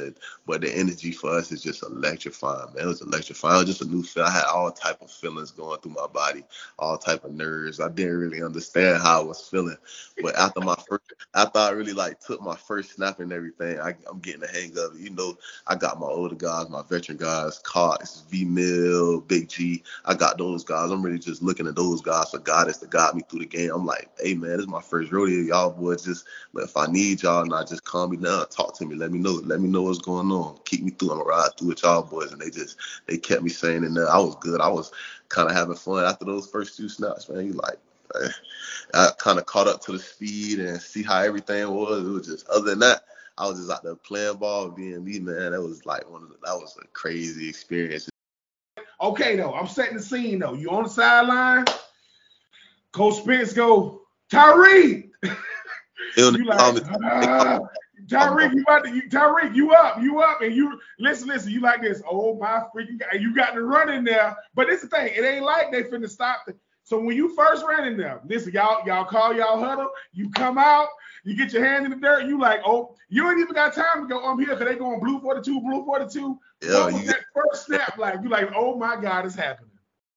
but 0.46 0.62
the 0.62 0.76
energy 0.76 1.12
for 1.12 1.30
us 1.30 1.52
is 1.52 1.62
just 1.62 1.84
electrifying, 1.84 2.74
man. 2.74 2.86
It 2.86 2.88
was 2.88 3.02
electrifying. 3.02 3.56
It 3.56 3.68
was 3.68 3.78
just 3.78 3.82
a 3.82 3.94
new 3.94 4.04
feel. 4.04 4.24
I 4.24 4.32
had 4.32 4.46
all 4.46 4.72
type 4.72 5.02
of 5.02 5.12
feelings 5.12 5.52
going 5.52 5.80
through 5.80 5.94
my 5.94 6.08
body, 6.08 6.44
all 6.80 6.98
type 6.98 7.24
of 7.24 7.34
nerves. 7.34 7.80
I 7.80 7.90
didn't 7.90 8.18
really 8.18 8.44
understand 8.44 9.02
how 9.02 9.22
I 9.22 9.24
was 9.24 9.48
feeling, 9.48 9.78
but 10.22 10.36
after 10.36 10.62
my 10.62 10.76
first, 10.88 11.14
after 11.36 11.60
I 11.60 11.72
really 11.72 11.94
like 11.94 12.20
took 12.20 12.42
my 12.42 12.56
first 12.56 12.96
snap 12.96 13.20
and 13.20 13.32
everything, 13.32 13.80
I, 13.80 13.96
am 14.10 14.20
getting 14.20 14.42
the 14.42 14.48
hang 14.48 14.72
of 14.78 14.96
it. 14.96 15.02
You 15.02 15.12
know, 15.12 15.38
I 15.68 15.76
got 15.76 16.00
my 16.00 16.08
older 16.08 16.36
guys, 16.36 16.70
my 16.70 16.84
veteran 16.84 17.18
guys, 17.18 17.60
Cox, 17.60 18.24
V 18.30 18.46
Mill, 18.46 19.22
Big 19.22 19.50
G. 19.50 19.84
I 20.06 20.14
got 20.14 20.38
those 20.38 20.64
guys. 20.64 20.92
I'm 20.92 21.04
really 21.04 21.20
just 21.20 21.42
looking 21.42 21.68
at 21.68 21.76
those 21.76 22.02
guys 22.02 22.32
for 22.32 22.40
guidance 22.40 22.78
to 22.78 22.88
guide 22.88 23.16
me 23.16 23.22
through 23.30 23.40
the 23.40 23.46
game. 23.46 23.72
I'm 23.74 23.86
like, 23.86 24.10
hey 24.20 24.34
man, 24.34 24.52
this 24.52 24.62
is 24.62 24.68
my 24.68 24.82
first 24.82 25.12
rodeo. 25.12 25.42
Y'all 25.42 25.72
boys 25.72 26.04
just 26.04 26.26
if 26.56 26.78
I 26.78 26.88
need 26.88 27.24
y'all, 27.24 27.46
not 27.46 27.68
just 27.68 27.83
calm 27.84 28.12
me 28.12 28.18
down, 28.18 28.48
talk 28.50 28.78
to 28.78 28.86
me, 28.86 28.96
let 28.96 29.12
me 29.12 29.20
know, 29.20 29.42
let 29.44 29.62
me 29.62 29.70
know 29.70 29.84
what's 29.84 30.00
going 30.00 30.32
on, 30.32 30.58
keep 30.66 30.84
me 30.84 30.92
through. 30.92 31.12
I'm 31.12 31.18
gonna 31.18 31.30
ride 31.30 31.50
through 31.58 31.70
with 31.70 31.84
y'all 31.84 32.02
boys, 32.02 32.32
and 32.32 32.42
they 32.42 32.50
just 32.50 32.78
they 33.08 33.18
kept 33.18 33.44
me 33.44 33.50
saying 33.50 33.84
and 33.84 33.98
I 34.00 34.18
was 34.20 34.36
good. 34.36 34.62
I 34.62 34.70
was 34.70 34.92
kind 35.30 35.50
of 35.50 35.56
having 35.56 35.76
fun 35.76 36.06
after 36.06 36.26
those 36.26 36.50
first 36.50 36.78
two 36.78 36.90
snaps, 36.90 37.30
man. 37.30 37.46
You 37.46 37.54
like. 37.54 37.80
I 38.94 39.10
kind 39.18 39.40
of 39.40 39.48
caught 39.48 39.68
up 39.68 39.82
to 39.86 39.94
the 39.94 40.00
speed 40.00 40.60
and 40.60 40.80
see 40.80 41.02
how 41.02 41.20
everything 41.20 41.68
was. 41.72 42.06
It 42.06 42.12
was 42.12 42.28
just 42.28 42.48
other 42.48 42.70
than 42.72 42.80
that, 42.80 43.04
I 43.38 43.48
was 43.48 43.58
just 43.58 43.72
out 43.72 43.84
there 43.84 43.96
playing 43.96 44.38
ball, 44.38 44.70
being 44.70 45.04
me, 45.04 45.20
man. 45.20 45.52
That 45.52 45.62
was 45.62 45.86
like 45.86 46.10
one 46.10 46.24
of 46.24 46.30
the, 46.30 46.36
that 46.44 46.54
was 46.54 46.78
a 46.82 46.88
crazy 46.88 47.50
experience. 47.50 48.10
Okay, 49.02 49.36
though, 49.36 49.54
I'm 49.54 49.68
setting 49.68 49.98
the 49.98 50.04
scene 50.04 50.40
though. 50.40 50.54
You 50.54 50.70
on 50.70 50.84
the 50.84 50.90
sideline? 50.90 51.66
Coach 52.92 53.16
Spence 53.16 53.54
go, 53.54 54.04
Tyree. 54.30 55.10
you 56.18 56.46
like, 56.46 56.60
uh, 56.60 57.60
Tyreak, 58.08 58.54
you 58.54 58.62
about 58.64 58.84
to, 58.86 58.92
you, 58.94 59.04
Tyreak, 59.10 59.56
you 59.56 59.74
up, 59.74 60.02
you 60.02 60.20
up, 60.20 60.42
and 60.42 60.54
you 60.54 60.80
listen, 61.00 61.28
listen, 61.28 61.52
you 61.52 61.62
like 61.62 61.82
this. 61.82 62.02
Oh 62.10 62.36
my 62.36 62.64
freaking 62.76 63.00
God, 63.00 63.22
you 63.22 63.34
got 63.34 63.52
to 63.52 63.64
run 63.64 63.90
in 63.90 64.04
there. 64.04 64.36
But 64.56 64.70
it's 64.70 64.82
the 64.82 64.90
thing, 64.90 65.12
it 65.16 65.24
ain't 65.24 65.46
like 65.46 65.72
they 65.72 65.84
finna 65.84 66.10
stop. 66.10 66.42
The, 66.46 66.56
so 66.84 67.00
when 67.00 67.16
you 67.16 67.34
first 67.34 67.66
ran 67.66 67.88
in 67.88 67.98
there, 67.98 68.20
listen, 68.26 68.52
y'all, 68.52 68.86
y'all 68.86 69.06
call 69.06 69.34
y'all 69.34 69.60
huddle, 69.60 69.90
you 70.12 70.30
come 70.32 70.58
out, 70.58 70.90
you 71.24 71.36
get 71.36 71.54
your 71.54 71.64
hand 71.64 71.86
in 71.86 71.92
the 71.92 71.98
dirt, 71.98 72.26
you 72.26 72.40
like, 72.40 72.60
oh, 72.66 72.96
you 73.08 73.30
ain't 73.30 73.40
even 73.40 73.54
got 73.54 73.74
time 73.74 74.02
to 74.02 74.08
go 74.08 74.24
I'm 74.24 74.38
here 74.38 74.50
because 74.50 74.68
they 74.68 74.76
going 74.76 75.00
blue 75.00 75.20
42, 75.22 75.62
blue 75.62 75.86
42. 75.86 76.40
Yeah, 76.62 76.90
you, 76.90 77.06
that 77.06 77.22
first 77.34 77.66
snap 77.68 77.98
like? 77.98 78.22
You 78.22 78.30
like, 78.30 78.50
oh 78.56 78.76
my 78.78 79.00
God, 79.00 79.26
it's 79.26 79.36
happening. 79.36 79.70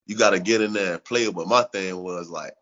You 0.06 0.16
got 0.16 0.30
to 0.30 0.40
get 0.40 0.60
in 0.60 0.72
there 0.72 0.94
and 0.94 1.04
play. 1.04 1.30
But 1.30 1.48
my 1.48 1.62
thing 1.64 2.02
was 2.02 2.30
like, 2.30 2.54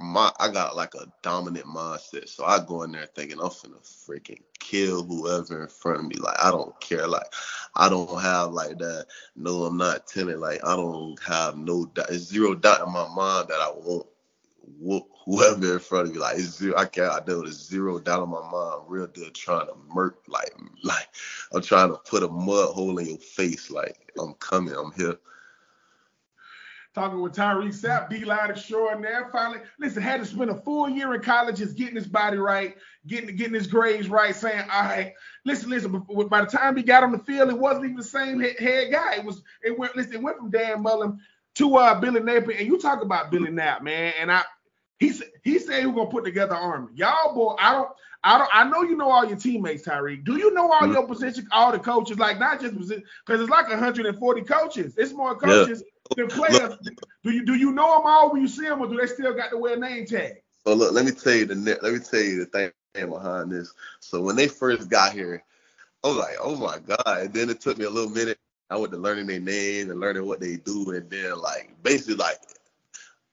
my 0.00 0.32
I 0.40 0.50
got 0.50 0.76
like 0.76 0.94
a 0.96 1.06
dominant 1.22 1.66
mindset. 1.66 2.28
So 2.28 2.44
I 2.44 2.60
go 2.64 2.82
in 2.84 2.92
there 2.92 3.06
thinking 3.14 3.40
I'm 3.40 3.48
finna 3.50 3.80
freaking 3.82 4.42
kill 4.60 5.04
whoever 5.04 5.62
in 5.62 5.68
front 5.68 6.00
of 6.00 6.06
me. 6.06 6.16
Like 6.16 6.38
I 6.42 6.50
don't 6.50 6.78
care. 6.80 7.08
Like 7.08 7.32
I 7.76 7.88
don't 7.88 8.20
have 8.22 8.52
like 8.52 8.78
that. 8.78 9.06
No, 9.36 9.64
I'm 9.64 9.76
not 9.76 10.06
timid. 10.06 10.38
Like 10.40 10.64
I 10.64 10.76
don't 10.76 11.20
have 11.22 11.56
no 11.58 11.86
doubt. 11.86 12.12
Zero 12.14 12.54
doubt 12.54 12.86
in 12.86 12.92
my 12.92 13.08
mind 13.14 13.48
that 13.48 13.60
I 13.60 13.72
won't 13.76 14.06
whoop 14.80 15.08
whoever 15.26 15.74
in 15.74 15.78
front 15.80 16.08
of 16.08 16.14
me. 16.14 16.20
Like 16.20 16.36
it's 16.38 16.58
zero. 16.58 16.76
I 16.78 16.86
can't. 16.86 17.12
I 17.12 17.20
know 17.26 17.42
there's 17.42 17.68
zero 17.68 18.00
doubt 18.00 18.24
in 18.24 18.30
my 18.30 18.50
mind. 18.50 18.82
Real 18.88 19.08
good 19.08 19.34
trying 19.34 19.66
to 19.66 19.74
murk. 19.94 20.22
Like 20.28 20.54
like 20.84 21.08
I'm 21.52 21.62
trying 21.62 21.90
to 21.90 21.98
put 21.98 22.24
a 22.24 22.28
mud 22.28 22.70
hole 22.74 22.98
in 22.98 23.06
your 23.06 23.18
face. 23.18 23.70
Like 23.70 24.12
I'm 24.18 24.34
coming. 24.34 24.74
I'm 24.74 24.92
here 24.92 25.18
talking 26.94 27.20
with 27.20 27.34
Tyreak 27.34 27.68
Sapp, 27.68 28.08
D 28.08 28.24
line 28.24 28.50
extraordinaire. 28.50 29.28
Finally, 29.30 29.60
listen, 29.78 30.02
had 30.02 30.20
to 30.20 30.26
spend 30.26 30.50
a 30.50 30.60
full 30.60 30.88
year 30.88 31.14
in 31.14 31.20
college 31.20 31.58
just 31.58 31.76
getting 31.76 31.94
his 31.94 32.06
body 32.06 32.36
right, 32.36 32.76
getting 33.06 33.34
getting 33.36 33.54
his 33.54 33.66
grades 33.66 34.08
right, 34.08 34.34
saying, 34.34 34.68
all 34.72 34.82
right, 34.82 35.12
listen, 35.44 35.70
listen. 35.70 36.04
By 36.28 36.40
the 36.40 36.50
time 36.50 36.76
he 36.76 36.82
got 36.82 37.04
on 37.04 37.12
the 37.12 37.18
field, 37.18 37.48
it 37.48 37.58
wasn't 37.58 37.84
even 37.84 37.96
the 37.96 38.02
same 38.02 38.40
head 38.40 38.90
guy. 38.90 39.16
It 39.16 39.24
was 39.24 39.42
it 39.62 39.78
went 39.78 39.96
listen, 39.96 40.14
it 40.14 40.22
went 40.22 40.38
from 40.38 40.50
Dan 40.50 40.82
Mullen 40.82 41.20
to 41.56 41.76
uh, 41.76 42.00
Billy 42.00 42.20
Napier, 42.20 42.56
and 42.56 42.66
you 42.66 42.78
talk 42.78 43.02
about 43.02 43.30
Billy 43.30 43.50
Knapp, 43.50 43.82
man, 43.82 44.12
and 44.20 44.32
I. 44.32 44.42
He, 44.98 45.12
said 45.12 45.28
he 45.42 45.58
said 45.58 45.80
he 45.80 45.86
was 45.86 45.96
gonna 45.96 46.10
put 46.10 46.26
together 46.26 46.54
army. 46.54 46.88
Y'all 46.94 47.34
boy, 47.34 47.54
I 47.58 47.72
don't 47.72 47.88
I 48.22 48.36
don't 48.36 48.50
I 48.52 48.64
know 48.64 48.82
you 48.82 48.98
know 48.98 49.10
all 49.10 49.24
your 49.24 49.38
teammates, 49.38 49.86
Tyreak. 49.86 50.26
Do 50.26 50.36
you 50.36 50.52
know 50.52 50.70
all 50.70 50.80
mm-hmm. 50.82 50.92
your 50.92 51.06
position, 51.06 51.48
all 51.52 51.72
the 51.72 51.78
coaches, 51.78 52.18
like 52.18 52.38
not 52.38 52.60
just 52.60 52.74
because 52.74 53.40
it's 53.40 53.48
like 53.48 53.66
140 53.70 54.42
coaches. 54.42 54.94
It's 54.98 55.14
more 55.14 55.34
coaches 55.34 55.82
yeah 55.82 55.89
the 56.16 56.26
players, 56.26 56.74
do 57.24 57.30
you 57.30 57.44
do 57.44 57.54
you 57.54 57.72
know 57.72 57.96
them 57.96 58.06
all 58.06 58.32
when 58.32 58.42
you 58.42 58.48
see 58.48 58.64
them, 58.64 58.80
or 58.80 58.88
do 58.88 58.96
they 58.96 59.06
still 59.06 59.34
got 59.34 59.50
to 59.50 59.58
wear 59.58 59.76
name 59.76 60.06
tag? 60.06 60.42
So 60.66 60.74
look, 60.74 60.92
let 60.92 61.04
me 61.04 61.12
tell 61.12 61.34
you 61.34 61.46
the 61.46 61.54
let 61.54 61.92
me 61.92 61.98
tell 61.98 62.20
you 62.20 62.44
the 62.44 62.46
thing 62.94 63.10
behind 63.10 63.50
this. 63.52 63.72
So 64.00 64.20
when 64.20 64.36
they 64.36 64.48
first 64.48 64.88
got 64.90 65.12
here, 65.12 65.42
I 66.04 66.08
was 66.08 66.16
like, 66.16 66.36
oh 66.40 66.56
my 66.56 66.78
god. 66.78 67.20
And 67.20 67.32
then 67.32 67.50
it 67.50 67.60
took 67.60 67.78
me 67.78 67.84
a 67.84 67.90
little 67.90 68.10
minute. 68.10 68.38
I 68.68 68.76
went 68.76 68.92
to 68.92 68.98
learning 68.98 69.26
their 69.26 69.40
name 69.40 69.90
and 69.90 70.00
learning 70.00 70.26
what 70.26 70.40
they 70.40 70.56
do, 70.56 70.90
and 70.92 71.08
then 71.10 71.38
like 71.38 71.74
basically 71.82 72.16
like 72.16 72.38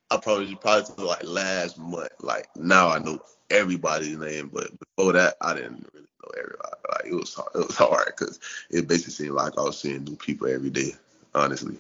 I 0.09 0.17
probably 0.17 0.55
probably 0.55 0.95
to 0.95 1.05
like 1.05 1.23
last 1.23 1.77
month. 1.77 2.09
Like 2.21 2.47
now 2.55 2.89
I 2.89 2.99
know 2.99 3.19
everybody's 3.49 4.17
name, 4.17 4.49
but 4.53 4.71
before 4.79 5.13
that 5.13 5.35
I 5.41 5.53
didn't 5.53 5.87
really 5.93 6.07
know 6.23 6.31
everybody. 6.37 6.75
Like 6.91 7.05
it 7.05 7.15
was 7.15 7.33
hard, 7.33 7.49
it 7.55 7.67
was 7.67 7.75
hard 7.75 8.05
because 8.07 8.39
it 8.69 8.87
basically 8.87 9.13
seemed 9.13 9.35
like 9.35 9.57
I 9.57 9.61
was 9.61 9.79
seeing 9.79 10.03
new 10.03 10.15
people 10.15 10.47
every 10.47 10.69
day, 10.69 10.93
honestly. 11.35 11.77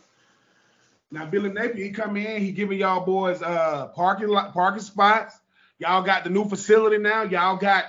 Now 1.11 1.25
Billy 1.25 1.49
Napier, 1.49 1.85
he 1.85 1.91
come 1.91 2.17
in, 2.17 2.41
he 2.41 2.51
giving 2.51 2.79
y'all 2.79 3.05
boys 3.05 3.41
uh 3.41 3.87
parking 3.87 4.27
lot 4.27 4.53
parking 4.53 4.81
spots. 4.81 5.39
Y'all 5.79 6.01
got 6.03 6.23
the 6.23 6.29
new 6.29 6.47
facility 6.47 6.97
now. 6.97 7.23
Y'all 7.23 7.57
got 7.57 7.85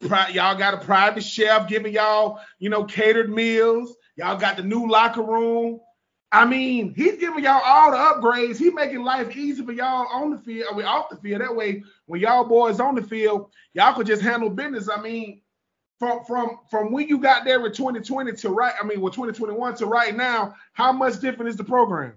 y'all 0.00 0.56
got 0.56 0.74
a 0.74 0.78
private 0.78 1.24
chef 1.24 1.68
giving 1.68 1.92
y'all, 1.92 2.40
you 2.58 2.68
know, 2.68 2.84
catered 2.84 3.30
meals. 3.30 3.96
Y'all 4.16 4.36
got 4.36 4.56
the 4.56 4.62
new 4.62 4.88
locker 4.88 5.22
room. 5.22 5.80
I 6.30 6.44
mean, 6.44 6.94
he's 6.94 7.16
giving 7.16 7.44
y'all 7.44 7.62
all 7.64 7.92
the 7.92 7.96
upgrades. 7.96 8.56
He's 8.56 8.74
making 8.74 9.04
life 9.04 9.36
easy 9.36 9.64
for 9.64 9.70
y'all 9.72 10.08
on 10.10 10.32
the 10.32 10.38
field, 10.38 10.66
I 10.70 10.76
mean, 10.76 10.84
off 10.84 11.08
the 11.08 11.16
field. 11.16 11.40
That 11.40 11.54
way, 11.54 11.84
when 12.06 12.20
y'all 12.20 12.44
boys 12.44 12.80
on 12.80 12.96
the 12.96 13.02
field, 13.02 13.50
y'all 13.72 13.94
could 13.94 14.08
just 14.08 14.20
handle 14.20 14.50
business. 14.50 14.88
I 14.88 15.00
mean, 15.00 15.42
from 16.00 16.24
from 16.24 16.58
from 16.70 16.92
when 16.92 17.08
you 17.08 17.18
got 17.18 17.44
there 17.44 17.64
in 17.64 17.72
2020 17.72 18.32
to 18.32 18.48
right, 18.50 18.74
I 18.80 18.84
mean, 18.84 19.00
with 19.00 19.14
2021 19.14 19.76
to 19.76 19.86
right 19.86 20.14
now, 20.14 20.56
how 20.72 20.92
much 20.92 21.20
different 21.20 21.50
is 21.50 21.56
the 21.56 21.64
program? 21.64 22.14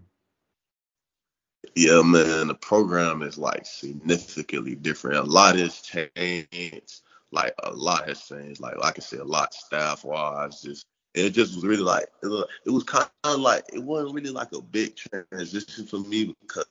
Yeah, 1.76 2.02
man, 2.02 2.48
the 2.48 2.56
program 2.56 3.22
is 3.22 3.38
like 3.38 3.66
significantly 3.66 4.76
different. 4.76 5.18
A 5.18 5.24
lot 5.24 5.56
has 5.58 5.82
changed. 5.82 7.02
Like 7.32 7.54
a 7.64 7.72
lot 7.72 8.08
has 8.08 8.24
changed. 8.24 8.62
Like 8.62 8.78
like 8.78 8.98
I 8.98 9.02
said, 9.02 9.20
a 9.20 9.26
lot 9.26 9.54
staff 9.54 10.04
wise. 10.04 10.62
Just 10.62 10.86
it 11.14 11.32
just 11.32 11.56
was 11.56 11.66
really 11.66 11.84
like 11.84 12.08
it 12.24 12.70
was, 12.70 12.84
kind 12.84 13.10
of 13.24 13.40
like 13.40 13.66
it 13.74 13.84
wasn't 13.84 14.14
really 14.14 14.30
like 14.30 14.52
a 14.54 14.62
big 14.62 14.96
transition 14.96 15.86
for 15.86 16.00
me 16.00 16.36
because 16.42 16.66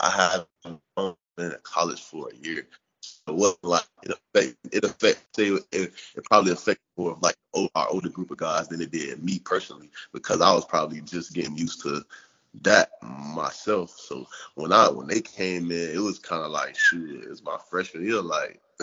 I 0.00 0.10
had 0.64 0.78
been 1.36 1.52
at 1.52 1.62
college 1.62 2.02
for 2.02 2.28
a 2.30 2.36
year. 2.36 2.66
So 3.00 3.32
it 3.32 3.34
wasn't 3.34 3.64
like 3.64 3.86
it 4.02 4.12
affect 4.12 4.56
it 4.72 4.84
affected 4.84 5.60
it, 5.72 5.92
it 6.16 6.24
probably 6.24 6.52
affected 6.52 6.82
more 6.96 7.12
of 7.12 7.22
like 7.22 7.36
our 7.74 7.88
older 7.88 8.08
group 8.08 8.30
of 8.30 8.38
guys 8.38 8.68
than 8.68 8.80
it 8.80 8.90
did 8.90 9.22
me 9.22 9.38
personally 9.38 9.90
because 10.12 10.40
I 10.40 10.52
was 10.52 10.64
probably 10.64 11.00
just 11.00 11.32
getting 11.34 11.56
used 11.56 11.82
to 11.82 12.04
that 12.62 12.90
myself. 13.02 13.90
So 13.98 14.26
when 14.54 14.72
I 14.72 14.88
when 14.88 15.08
they 15.08 15.20
came 15.20 15.70
in, 15.70 15.90
it 15.94 16.00
was 16.00 16.18
kind 16.18 16.42
of 16.42 16.50
like 16.50 16.76
shoot, 16.76 17.26
it's 17.30 17.42
my 17.42 17.58
freshman 17.70 18.04
year. 18.04 18.20
Like 18.22 18.60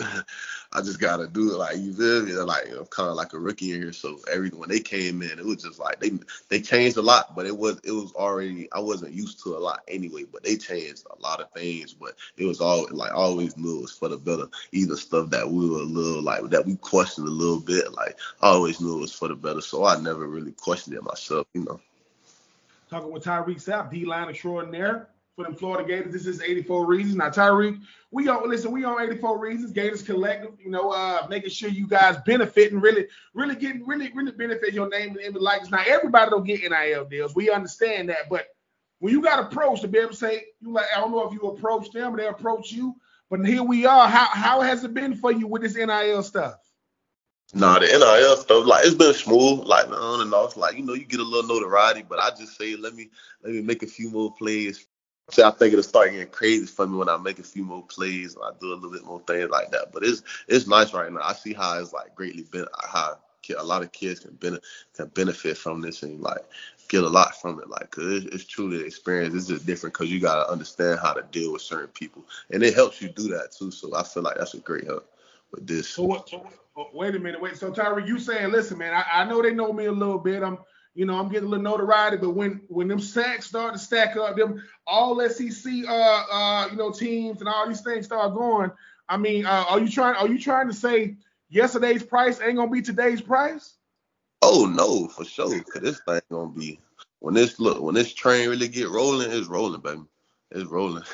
I 0.72 0.82
just 0.82 1.00
gotta 1.00 1.26
do 1.26 1.52
it. 1.52 1.56
Like 1.56 1.78
you 1.78 1.92
feel 1.92 2.24
me? 2.24 2.32
Like 2.32 2.68
I'm 2.68 2.86
kind 2.86 3.08
of 3.08 3.16
like 3.16 3.32
a 3.32 3.38
rookie 3.38 3.72
in 3.72 3.82
here. 3.82 3.92
So 3.92 4.18
every 4.30 4.50
when 4.50 4.68
they 4.68 4.80
came 4.80 5.22
in, 5.22 5.38
it 5.38 5.44
was 5.44 5.62
just 5.62 5.78
like 5.78 6.00
they 6.00 6.12
they 6.48 6.60
changed 6.60 6.96
a 6.96 7.02
lot, 7.02 7.34
but 7.34 7.46
it 7.46 7.56
was 7.56 7.80
it 7.82 7.92
was 7.92 8.12
already 8.12 8.68
I 8.72 8.80
wasn't 8.80 9.14
used 9.14 9.42
to 9.44 9.56
a 9.56 9.58
lot 9.58 9.80
anyway. 9.88 10.24
But 10.30 10.44
they 10.44 10.56
changed 10.56 11.06
a 11.10 11.20
lot 11.22 11.40
of 11.40 11.50
things. 11.52 11.94
But 11.94 12.14
it 12.36 12.44
was 12.44 12.60
all 12.60 12.86
like 12.90 13.12
always 13.14 13.56
knew 13.56 13.78
it 13.78 13.82
was 13.82 13.92
for 13.92 14.08
the 14.08 14.18
better. 14.18 14.48
Either 14.72 14.96
stuff 14.96 15.30
that 15.30 15.48
we 15.50 15.68
were 15.68 15.80
a 15.80 15.84
little 15.84 16.22
like 16.22 16.42
that 16.50 16.66
we 16.66 16.76
questioned 16.76 17.26
a 17.26 17.30
little 17.30 17.60
bit. 17.60 17.92
Like 17.92 18.18
I 18.42 18.48
always 18.48 18.80
knew 18.80 18.98
it 18.98 19.00
was 19.00 19.12
for 19.12 19.28
the 19.28 19.36
better. 19.36 19.62
So 19.62 19.84
I 19.86 19.98
never 20.00 20.26
really 20.26 20.52
questioned 20.52 20.96
it 20.96 21.02
myself. 21.04 21.46
You 21.54 21.64
know 21.64 21.80
talking 22.88 23.10
with 23.10 23.24
Tyreak 23.24 23.62
Sapp, 23.62 23.90
D 23.90 24.04
line 24.04 24.28
extraordinaire 24.28 25.08
for 25.34 25.44
them 25.44 25.54
Florida 25.54 25.86
Gators. 25.86 26.12
This 26.12 26.26
is 26.26 26.40
84 26.40 26.86
Reasons. 26.86 27.16
Now, 27.16 27.28
Tyreak, 27.28 27.80
we 28.10 28.28
on 28.28 28.48
listen, 28.48 28.72
we 28.72 28.84
on 28.84 29.00
84 29.00 29.38
Reasons, 29.38 29.72
Gators 29.72 30.02
Collective, 30.02 30.52
you 30.62 30.70
know, 30.70 30.90
uh, 30.90 31.26
making 31.28 31.50
sure 31.50 31.68
you 31.68 31.86
guys 31.86 32.16
benefit 32.24 32.72
and 32.72 32.82
really, 32.82 33.06
really 33.34 33.54
getting 33.54 33.86
really, 33.86 34.10
really 34.14 34.32
benefit 34.32 34.72
your 34.72 34.88
name 34.88 35.10
and 35.10 35.20
image 35.20 35.42
likes. 35.42 35.70
Now, 35.70 35.82
everybody 35.86 36.30
don't 36.30 36.44
get 36.44 36.62
NIL 36.62 37.04
deals. 37.04 37.34
We 37.34 37.50
understand 37.50 38.08
that, 38.08 38.28
but 38.30 38.46
when 38.98 39.12
you 39.12 39.20
got 39.22 39.52
approached 39.52 39.82
to 39.82 39.88
be 39.88 39.98
able 39.98 40.10
to 40.10 40.16
say, 40.16 40.44
you 40.60 40.72
like, 40.72 40.86
I 40.96 41.00
don't 41.00 41.10
know 41.10 41.28
if 41.28 41.34
you 41.34 41.40
approach 41.40 41.90
them 41.90 42.14
or 42.14 42.16
they 42.16 42.26
approach 42.26 42.72
you, 42.72 42.96
but 43.28 43.44
here 43.44 43.62
we 43.62 43.84
are. 43.84 44.08
How 44.08 44.26
how 44.26 44.60
has 44.62 44.84
it 44.84 44.94
been 44.94 45.14
for 45.14 45.32
you 45.32 45.46
with 45.46 45.62
this 45.62 45.76
NIL 45.76 46.22
stuff? 46.22 46.54
Nah, 47.54 47.78
the 47.78 47.86
NIL 47.86 48.36
stuff, 48.36 48.66
like 48.66 48.84
it's 48.84 48.94
been 48.94 49.14
smooth, 49.14 49.60
like 49.66 49.88
on 49.88 50.20
and 50.20 50.34
off. 50.34 50.56
Like, 50.56 50.76
you 50.76 50.82
know, 50.82 50.94
you 50.94 51.04
get 51.04 51.20
a 51.20 51.22
little 51.22 51.48
notoriety, 51.48 52.04
but 52.08 52.18
I 52.18 52.30
just 52.30 52.58
say 52.58 52.76
let 52.76 52.94
me 52.94 53.08
let 53.42 53.52
me 53.52 53.62
make 53.62 53.82
a 53.82 53.86
few 53.86 54.10
more 54.10 54.34
plays 54.34 54.86
say 55.30 55.42
I 55.42 55.50
think 55.50 55.72
it'll 55.72 55.82
start 55.82 56.12
getting 56.12 56.28
crazy 56.28 56.66
for 56.66 56.86
me 56.86 56.98
when 56.98 57.08
I 57.08 57.16
make 57.16 57.38
a 57.38 57.44
few 57.44 57.64
more 57.64 57.82
plays 57.82 58.34
and 58.34 58.44
I 58.44 58.50
do 58.60 58.72
a 58.72 58.74
little 58.74 58.92
bit 58.92 59.04
more 59.04 59.20
things 59.26 59.50
like 59.50 59.70
that. 59.72 59.92
But 59.92 60.04
it's 60.04 60.22
it's 60.48 60.66
nice 60.66 60.92
right 60.92 61.12
now. 61.12 61.20
I 61.22 61.32
see 61.32 61.52
how 61.52 61.78
it's 61.80 61.92
like 61.92 62.14
greatly 62.14 62.44
been 62.44 62.66
how 62.88 63.18
a 63.56 63.62
lot 63.62 63.82
of 63.82 63.92
kids 63.92 64.20
can 64.20 64.34
benefit 64.34 64.64
can 64.94 65.06
benefit 65.08 65.56
from 65.56 65.80
this 65.80 66.02
and 66.02 66.20
like 66.20 66.44
get 66.88 67.04
a 67.04 67.08
lot 67.08 67.40
from 67.40 67.60
it. 67.60 67.68
Like, 67.68 67.90
cause 67.90 68.24
it's, 68.24 68.34
it's 68.34 68.44
truly 68.44 68.80
an 68.80 68.86
experience. 68.86 69.34
It's 69.34 69.46
just 69.46 69.66
different 69.66 69.94
because 69.94 70.10
you 70.10 70.20
gotta 70.20 70.50
understand 70.50 71.00
how 71.00 71.12
to 71.12 71.22
deal 71.30 71.52
with 71.52 71.62
certain 71.62 71.88
people, 71.88 72.24
and 72.50 72.62
it 72.62 72.74
helps 72.74 73.00
you 73.00 73.08
do 73.08 73.28
that 73.28 73.52
too. 73.52 73.70
So 73.70 73.94
I 73.94 74.02
feel 74.02 74.22
like 74.22 74.36
that's 74.36 74.54
a 74.54 74.58
great 74.58 74.84
help 74.84 75.08
with 75.52 75.66
this. 75.66 75.88
So 75.88 76.04
what? 76.04 76.28
So, 76.28 76.46
wait 76.92 77.14
a 77.14 77.18
minute. 77.18 77.40
Wait. 77.40 77.56
So 77.56 77.70
Tyree, 77.70 78.06
you 78.06 78.18
saying, 78.18 78.52
listen, 78.52 78.78
man, 78.78 78.94
I, 78.94 79.22
I 79.22 79.24
know 79.24 79.42
they 79.42 79.52
know 79.52 79.72
me 79.72 79.86
a 79.86 79.92
little 79.92 80.18
bit. 80.18 80.42
I'm 80.42 80.58
you 80.96 81.04
know, 81.04 81.18
I'm 81.18 81.28
getting 81.28 81.48
a 81.48 81.50
little 81.50 81.62
notoriety, 81.62 82.16
but 82.16 82.30
when 82.30 82.62
when 82.68 82.88
them 82.88 82.98
sacks 82.98 83.46
start 83.46 83.74
to 83.74 83.78
stack 83.78 84.16
up, 84.16 84.34
them 84.34 84.64
all 84.86 85.20
SEC 85.28 85.72
uh 85.86 86.24
uh 86.32 86.68
you 86.70 86.76
know 86.78 86.90
teams 86.90 87.40
and 87.40 87.48
all 87.48 87.68
these 87.68 87.82
things 87.82 88.06
start 88.06 88.34
going. 88.34 88.70
I 89.08 89.18
mean, 89.18 89.44
uh, 89.44 89.66
are 89.68 89.78
you 89.78 89.90
trying 89.90 90.16
are 90.16 90.26
you 90.26 90.38
trying 90.38 90.68
to 90.68 90.74
say 90.74 91.16
yesterday's 91.50 92.02
price 92.02 92.40
ain't 92.40 92.56
gonna 92.56 92.70
be 92.70 92.80
today's 92.80 93.20
price? 93.20 93.74
Oh 94.40 94.64
no, 94.64 95.06
for 95.08 95.26
sure. 95.26 95.62
Cause 95.64 95.82
this 95.82 96.00
thing 96.00 96.20
gonna 96.30 96.48
be 96.48 96.80
when 97.20 97.34
this 97.34 97.60
look 97.60 97.82
when 97.82 97.94
this 97.94 98.14
train 98.14 98.48
really 98.48 98.68
get 98.68 98.88
rolling, 98.88 99.30
it's 99.30 99.48
rolling, 99.48 99.82
baby. 99.82 100.02
It's 100.50 100.64
rolling. 100.64 101.04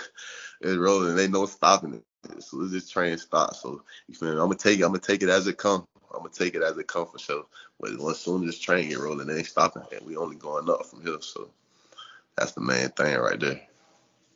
It's 0.64 0.78
rolling. 0.78 1.18
Ain't 1.18 1.32
no 1.32 1.46
stopping 1.46 1.94
it. 1.94 2.04
As 2.36 2.46
soon 2.46 2.64
as 2.64 2.72
this 2.72 2.88
train 2.88 3.18
starts, 3.18 3.60
so 3.60 3.82
you 4.06 4.14
feel 4.14 4.28
me? 4.28 4.34
I'm 4.34 4.46
gonna 4.46 4.54
take 4.54 4.78
it. 4.78 4.84
I'm 4.84 4.90
gonna 4.90 5.00
take 5.00 5.22
it 5.22 5.28
as 5.28 5.46
it 5.46 5.58
comes. 5.58 5.84
I'm 6.12 6.18
gonna 6.18 6.30
take 6.30 6.54
it 6.54 6.62
as 6.62 6.78
it 6.78 6.86
comes 6.86 7.10
for 7.10 7.18
sure. 7.18 7.46
But 7.80 7.92
as 7.92 8.20
soon 8.20 8.42
as 8.42 8.46
this 8.46 8.60
train 8.60 8.88
get 8.88 8.98
rolling, 8.98 9.26
they 9.26 9.38
ain't 9.38 9.46
stopping, 9.46 9.82
and 9.92 10.06
we 10.06 10.16
only 10.16 10.36
going 10.36 10.70
up 10.70 10.86
from 10.86 11.02
here. 11.02 11.20
So 11.20 11.50
that's 12.36 12.52
the 12.52 12.60
main 12.60 12.88
thing 12.90 13.16
right 13.18 13.40
there. 13.40 13.60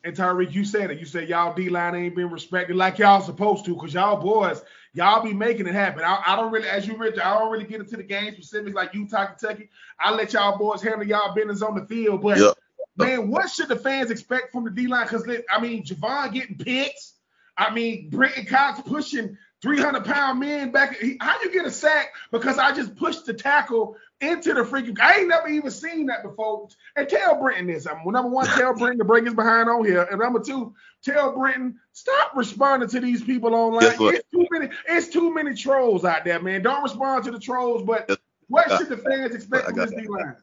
And 0.03 0.15
Tyreak, 0.15 0.53
you 0.53 0.63
said 0.63 0.91
it. 0.91 0.99
You 0.99 1.05
said 1.05 1.27
y'all 1.27 1.53
D 1.53 1.69
line 1.69 1.95
ain't 1.95 2.15
been 2.15 2.29
respected 2.29 2.75
like 2.75 2.97
y'all 2.97 3.21
supposed 3.21 3.65
to, 3.65 3.75
cause 3.75 3.93
y'all 3.93 4.21
boys, 4.21 4.61
y'all 4.93 5.21
be 5.21 5.33
making 5.33 5.67
it 5.67 5.73
happen. 5.73 6.03
I, 6.03 6.21
I 6.25 6.35
don't 6.35 6.51
really, 6.51 6.67
as 6.67 6.87
you 6.87 6.97
mentioned, 6.97 7.21
I 7.21 7.37
don't 7.37 7.51
really 7.51 7.65
get 7.65 7.81
into 7.81 7.97
the 7.97 8.03
game 8.03 8.33
specifics 8.33 8.75
like 8.75 8.93
Utah, 8.93 9.25
Kentucky. 9.25 9.69
I 9.99 10.13
let 10.13 10.33
y'all 10.33 10.57
boys 10.57 10.81
handle 10.81 11.05
y'all 11.05 11.33
business 11.33 11.61
on 11.61 11.75
the 11.75 11.85
field. 11.85 12.21
But 12.21 12.37
yep. 12.37 12.55
man, 12.95 13.29
what 13.29 13.49
should 13.49 13.67
the 13.67 13.75
fans 13.75 14.11
expect 14.11 14.51
from 14.51 14.63
the 14.63 14.71
D 14.71 14.87
line? 14.87 15.07
Cause 15.07 15.27
I 15.49 15.59
mean, 15.59 15.83
Gervon 15.83 16.31
getting 16.31 16.57
picks. 16.57 17.15
I 17.57 17.73
mean, 17.73 18.09
Brenton 18.09 18.45
Cox 18.45 18.81
pushing 18.81 19.37
300 19.61 20.05
pound 20.05 20.39
men 20.39 20.71
back. 20.71 20.97
How 21.19 21.41
you 21.41 21.51
get 21.51 21.65
a 21.65 21.71
sack? 21.71 22.13
Because 22.31 22.57
I 22.59 22.73
just 22.73 22.95
pushed 22.95 23.25
the 23.25 23.33
tackle 23.33 23.97
into 24.21 24.53
the 24.53 24.61
freaking. 24.61 24.99
I 24.99 25.19
ain't 25.19 25.29
never 25.29 25.47
even 25.47 25.71
seen 25.71 26.07
that 26.07 26.23
before. 26.23 26.67
And 26.95 27.09
tell 27.09 27.39
Brenton 27.39 27.67
this. 27.67 27.87
I'm 27.87 27.99
number 28.05 28.29
one, 28.29 28.45
tell 28.57 28.75
Brenton 28.75 28.99
to 28.99 29.05
bring 29.05 29.25
his 29.25 29.33
behind 29.33 29.69
on 29.69 29.83
here. 29.85 30.03
And 30.03 30.19
number 30.19 30.39
two, 30.39 30.75
tell 31.03 31.35
Brenton 31.35 31.79
stop 31.93 32.35
responding 32.35 32.89
to 32.89 32.99
these 32.99 33.23
people 33.23 33.55
online. 33.55 33.95
It's 33.99 34.29
too 34.31 34.47
many. 34.51 34.69
It's 34.87 35.07
too 35.07 35.33
many 35.33 35.55
trolls 35.55 36.05
out 36.05 36.25
there, 36.25 36.41
man. 36.41 36.61
Don't 36.61 36.83
respond 36.83 37.23
to 37.25 37.31
the 37.31 37.39
trolls. 37.39 37.83
But 37.83 38.19
what 38.47 38.69
should 38.77 38.89
the 38.89 38.97
fans 38.97 39.33
expect 39.33 39.65
from 39.65 39.75
this 39.75 39.91
D 39.91 40.07
line? 40.07 40.35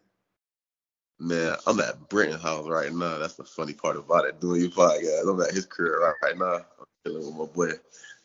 Man, 1.21 1.57
I'm 1.67 1.79
at 1.79 2.09
Brenton's 2.09 2.43
house 2.43 2.67
right 2.67 2.93
now. 2.93 3.19
That's 3.19 3.35
the 3.35 3.45
funny 3.45 3.73
part 3.73 3.97
about 3.97 4.25
it. 4.25 4.41
Doing 4.41 4.63
your 4.63 4.71
podcast, 4.71 5.31
I'm 5.31 5.41
at 5.41 5.53
his 5.53 5.65
career 5.65 6.01
right, 6.01 6.15
right 6.23 6.37
now. 6.37 6.57
I'm 6.57 6.87
chilling 7.05 7.27
with 7.27 7.37
my 7.37 7.53
boy 7.53 7.73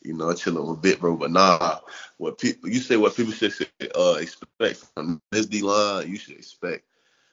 you 0.01 0.13
know, 0.13 0.33
chilling 0.33 0.67
with 0.67 0.81
bit, 0.81 0.99
bro. 0.99 1.15
But 1.17 1.31
nah, 1.31 1.79
what 2.17 2.37
people 2.37 2.69
you 2.69 2.79
say 2.79 2.97
what 2.97 3.15
people 3.15 3.33
should 3.33 3.53
uh, 3.95 4.17
expect 4.19 4.85
from 4.93 5.21
this 5.31 5.45
D 5.45 5.61
line, 5.61 6.09
you 6.09 6.17
should 6.17 6.37
expect 6.37 6.85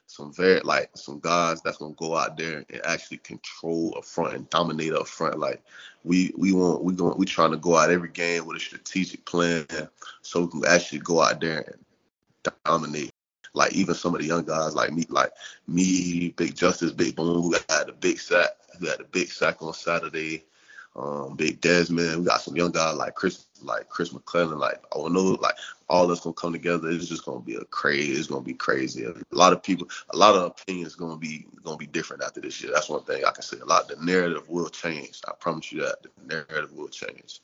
some 0.09 0.32
very 0.32 0.61
like 0.61 0.90
some 0.94 1.20
guys 1.20 1.61
that's 1.62 1.78
gonna 1.78 1.94
go 1.94 2.16
out 2.16 2.37
there 2.37 2.64
and 2.70 2.87
actually 2.87 3.18
control 3.18 3.94
a 3.96 4.02
front 4.02 4.35
and 4.35 4.50
dominate 4.50 4.92
up 4.92 5.06
front. 5.06 5.38
Like 5.38 5.62
we 6.04 6.32
we 6.37 6.52
want 6.52 6.82
we 6.82 6.94
going 6.94 7.16
we 7.16 7.26
trying 7.26 7.52
to 7.52 7.56
go 7.56 7.76
out 7.76 7.90
every 7.90 8.11
game 8.11 8.46
with 8.46 8.56
a 8.56 8.61
strategic 8.61 9.24
plan 9.24 9.66
so 10.22 10.42
we 10.42 10.48
can 10.48 10.64
actually 10.66 11.00
go 11.00 11.22
out 11.22 11.40
there 11.40 11.76
and 12.42 12.54
dominate. 12.64 13.12
Like 13.54 13.72
even 13.72 13.94
some 13.94 14.14
of 14.14 14.20
the 14.20 14.26
young 14.26 14.44
guys 14.44 14.74
like 14.74 14.92
me, 14.92 15.06
like 15.09 15.32
me, 15.66 16.35
Big 16.37 16.54
Justice, 16.54 16.92
Big 16.92 17.16
Boom, 17.16 17.42
who 17.42 17.52
had 17.70 17.88
a 17.88 17.92
big 17.92 18.18
sack, 18.18 18.50
who 18.78 18.87
had 18.87 19.00
a 19.00 19.04
big 19.04 19.28
sack 19.28 19.62
on 19.62 19.72
Saturday 19.72 20.44
um, 20.96 21.37
Big 21.37 21.61
Desmond. 21.61 22.20
We 22.20 22.24
got 22.24 22.40
some 22.40 22.56
young 22.56 22.72
guys 22.72 22.96
like 22.96 23.14
Chris, 23.14 23.46
like 23.62 23.88
Chris 23.88 24.12
McClellan, 24.12 24.59
like 24.59 24.82
oh 24.92 25.09
no, 25.09 25.22
like 25.40 25.56
all 25.88 26.06
that's 26.06 26.20
gonna 26.20 26.35
come 26.35 26.52
together. 26.52 26.88
It's 26.88 27.09
just 27.09 27.24
gonna 27.24 27.40
be 27.40 27.56
a 27.56 27.64
crazy. 27.64 28.12
It's 28.12 28.28
gonna 28.28 28.42
be 28.42 28.54
crazy. 28.54 29.04
A 29.04 29.14
lot 29.30 29.52
of 29.52 29.62
people, 29.62 29.88
a 30.11 30.16
lot 30.16 30.35
of 30.35 30.44
opinions 30.44 30.94
gonna 30.94 31.16
be 31.16 31.46
gonna 31.62 31.76
be 31.76 31.87
different 31.87 32.22
after 32.22 32.40
this 32.40 32.62
year. 32.62 32.72
That's 32.72 32.88
one 32.88 33.02
thing 33.04 33.24
I 33.24 33.30
can 33.30 33.42
say. 33.42 33.59
A 33.59 33.64
lot. 33.64 33.88
The 33.88 33.96
narrative 34.04 34.48
will 34.48 34.68
change. 34.68 35.20
I 35.28 35.32
promise 35.38 35.70
you 35.70 35.82
that. 35.82 36.02
The 36.02 36.11
narrative 36.26 36.72
will 36.72 36.88
change. 36.88 37.40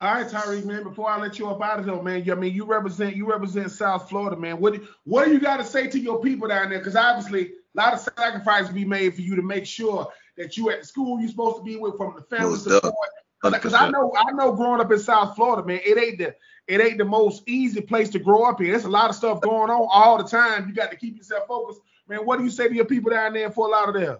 All 0.00 0.14
right, 0.14 0.28
Tyreak, 0.28 0.64
man. 0.64 0.84
Before 0.84 1.10
I 1.10 1.18
let 1.18 1.40
you 1.40 1.48
up 1.48 1.60
out 1.60 1.80
of 1.80 1.84
here, 1.84 2.00
man. 2.00 2.30
I 2.30 2.34
mean, 2.36 2.54
you 2.54 2.64
represent 2.64 3.16
you 3.16 3.28
represent 3.28 3.70
South 3.72 4.08
Florida, 4.08 4.36
man. 4.36 4.60
What 4.60 4.80
what 5.04 5.24
do 5.24 5.32
you 5.32 5.40
got 5.40 5.56
to 5.56 5.64
say 5.64 5.88
to 5.88 5.98
your 5.98 6.20
people 6.20 6.48
down 6.48 6.70
there? 6.70 6.78
Because 6.78 6.94
obviously, 6.94 7.46
a 7.46 7.50
lot 7.74 7.94
of 7.94 8.00
sacrifices 8.00 8.72
be 8.72 8.84
made 8.84 9.14
for 9.14 9.22
you 9.22 9.34
to 9.34 9.42
make 9.42 9.66
sure 9.66 10.12
that 10.38 10.56
you 10.56 10.70
at 10.70 10.80
the 10.80 10.86
school 10.86 11.20
you're 11.20 11.28
supposed 11.28 11.56
to 11.56 11.62
be 11.62 11.76
with, 11.76 11.96
from 11.96 12.14
the 12.16 12.22
family 12.22 12.56
support. 12.56 12.94
Because 13.42 13.74
I 13.74 13.90
know 13.90 14.12
I 14.16 14.32
know 14.32 14.52
growing 14.52 14.80
up 14.80 14.90
in 14.90 14.98
South 14.98 15.36
Florida, 15.36 15.66
man, 15.66 15.80
it 15.84 15.98
ain't 15.98 16.18
the 16.18 16.34
it 16.66 16.80
ain't 16.80 16.98
the 16.98 17.04
most 17.04 17.42
easy 17.46 17.80
place 17.80 18.08
to 18.10 18.18
grow 18.18 18.44
up 18.44 18.60
in. 18.60 18.70
There's 18.70 18.84
a 18.84 18.88
lot 18.88 19.10
of 19.10 19.16
stuff 19.16 19.40
going 19.40 19.70
on 19.70 19.88
all 19.92 20.18
the 20.18 20.24
time. 20.24 20.68
You 20.68 20.74
got 20.74 20.90
to 20.90 20.96
keep 20.96 21.16
yourself 21.16 21.46
focused. 21.46 21.80
Man, 22.08 22.24
what 22.24 22.38
do 22.38 22.44
you 22.44 22.50
say 22.50 22.68
to 22.68 22.74
your 22.74 22.84
people 22.84 23.10
down 23.10 23.34
there 23.34 23.50
for 23.50 23.66
a 23.66 23.70
lot 23.70 23.88
of 23.88 23.94
them? 23.94 24.18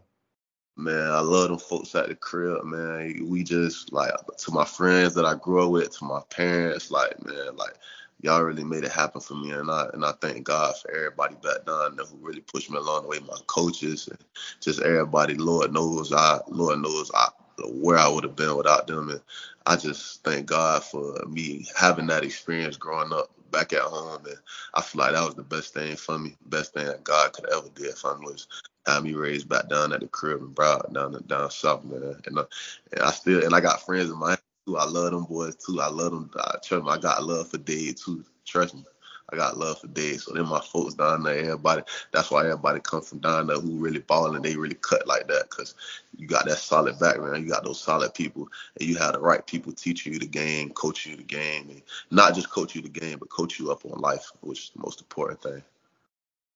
Man, 0.76 1.10
I 1.10 1.20
love 1.20 1.48
them 1.48 1.58
folks 1.58 1.94
at 1.96 2.08
the 2.08 2.14
crib, 2.14 2.64
man. 2.64 3.26
We 3.28 3.42
just 3.42 3.92
like 3.92 4.12
to 4.38 4.52
my 4.52 4.64
friends 4.64 5.14
that 5.14 5.24
I 5.24 5.34
grew 5.34 5.64
up 5.64 5.72
with, 5.72 5.98
to 5.98 6.04
my 6.04 6.20
parents, 6.30 6.90
like 6.90 7.24
man, 7.24 7.56
like 7.56 7.74
y'all 8.20 8.42
really 8.42 8.64
made 8.64 8.84
it 8.84 8.92
happen 8.92 9.20
for 9.20 9.34
me, 9.34 9.50
and 9.52 9.70
I 9.70 9.88
and 9.94 10.04
I 10.04 10.12
thank 10.20 10.44
God 10.44 10.76
for 10.76 10.90
everybody 10.90 11.36
back 11.36 11.66
down 11.66 11.96
there 11.96 12.06
who 12.06 12.16
really 12.20 12.40
pushed 12.40 12.70
me 12.70 12.78
along 12.78 13.02
the 13.02 13.08
way. 13.08 13.18
My 13.20 13.36
coaches 13.46 14.08
and 14.08 14.18
just 14.60 14.80
everybody. 14.80 15.34
Lord 15.34 15.72
knows 15.72 16.12
I, 16.12 16.40
Lord 16.48 16.80
knows 16.80 17.10
I 17.14 17.28
where 17.66 17.98
I 17.98 18.08
would 18.08 18.24
have 18.24 18.36
been 18.36 18.56
without 18.56 18.86
them, 18.86 19.10
and 19.10 19.20
I 19.66 19.76
just 19.76 20.22
thank 20.24 20.46
God 20.46 20.82
for 20.84 21.24
me 21.26 21.66
having 21.76 22.06
that 22.08 22.24
experience 22.24 22.76
growing 22.76 23.12
up 23.12 23.30
back 23.50 23.72
at 23.72 23.80
home, 23.82 24.24
and 24.26 24.36
I 24.74 24.82
feel 24.82 25.00
like 25.00 25.12
that 25.12 25.24
was 25.24 25.34
the 25.34 25.42
best 25.42 25.74
thing 25.74 25.96
for 25.96 26.18
me, 26.18 26.36
best 26.46 26.74
thing 26.74 26.86
that 26.86 27.04
God 27.04 27.32
could 27.32 27.50
ever 27.52 27.68
did 27.74 27.94
for 27.96 28.16
me 28.18 28.26
was 28.26 28.46
have 28.86 29.04
me 29.04 29.14
raised 29.14 29.48
back 29.48 29.68
down 29.68 29.92
at 29.92 30.00
the 30.00 30.08
crib 30.08 30.40
and 30.40 30.54
Broward 30.54 30.92
down 30.92 31.22
down 31.26 31.50
south, 31.50 31.84
man. 31.84 32.16
And, 32.26 32.38
uh, 32.38 32.44
and 32.92 33.02
I 33.02 33.10
still 33.10 33.44
and 33.44 33.54
I 33.54 33.60
got 33.60 33.84
friends 33.84 34.10
in 34.10 34.18
my 34.18 34.36
too. 34.68 34.76
I 34.76 34.84
love 34.84 35.12
them 35.12 35.24
boys 35.24 35.56
too. 35.56 35.80
I 35.80 35.88
love 35.88 36.12
them. 36.12 36.30
I, 36.36 36.56
trust 36.62 36.84
me, 36.84 36.90
I 36.90 36.98
got 36.98 37.24
love 37.24 37.50
for 37.50 37.58
Dade 37.58 37.96
too. 37.96 38.24
Trust 38.44 38.74
me. 38.74 38.84
I 39.30 39.36
got 39.36 39.58
love 39.58 39.80
for 39.80 39.88
Dade. 39.88 40.20
So 40.20 40.32
then 40.32 40.46
my 40.46 40.60
folks 40.60 40.94
down 40.94 41.22
there, 41.22 41.38
everybody. 41.38 41.82
That's 42.12 42.30
why 42.30 42.44
everybody 42.44 42.80
come 42.80 43.02
from 43.02 43.18
down 43.18 43.46
there 43.46 43.56
uh, 43.56 43.60
who 43.60 43.78
really 43.78 44.00
balling. 44.00 44.40
They 44.42 44.56
really 44.56 44.76
cut 44.76 45.06
like 45.06 45.26
that 45.28 45.50
because 45.50 45.74
you 46.16 46.26
got 46.26 46.46
that 46.46 46.58
solid 46.58 46.98
background. 46.98 47.42
You 47.42 47.50
got 47.50 47.64
those 47.64 47.80
solid 47.80 48.14
people, 48.14 48.48
and 48.78 48.88
you 48.88 48.96
have 48.96 49.12
the 49.12 49.20
right 49.20 49.46
people 49.46 49.72
teaching 49.72 50.12
you 50.12 50.18
the 50.18 50.26
game, 50.26 50.70
coaching 50.70 51.12
you 51.12 51.18
the 51.18 51.24
game, 51.24 51.68
and 51.70 51.82
not 52.10 52.34
just 52.34 52.50
coach 52.50 52.74
you 52.74 52.82
the 52.82 52.88
game, 52.88 53.18
but 53.18 53.28
coach 53.28 53.58
you 53.58 53.70
up 53.70 53.84
on 53.84 54.00
life, 54.00 54.30
which 54.40 54.60
is 54.60 54.70
the 54.74 54.82
most 54.82 55.00
important 55.00 55.42
thing. 55.42 55.62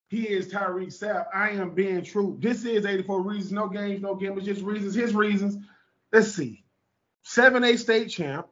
He 0.09 0.29
is 0.29 0.53
Tyreak 0.53 0.88
Sapp. 0.88 1.27
I 1.33 1.51
am 1.51 1.70
being 1.70 2.03
true. 2.03 2.37
This 2.38 2.64
is 2.66 2.85
84 2.85 3.22
reasons, 3.22 3.53
no 3.53 3.68
games, 3.68 4.03
no 4.03 4.14
gambles, 4.14 4.44
just 4.44 4.62
reasons. 4.62 4.94
His 4.94 5.14
reasons. 5.14 5.59
Let's 6.12 6.35
see. 6.35 6.62
7A 7.26 7.78
state 7.78 8.08
champ, 8.08 8.46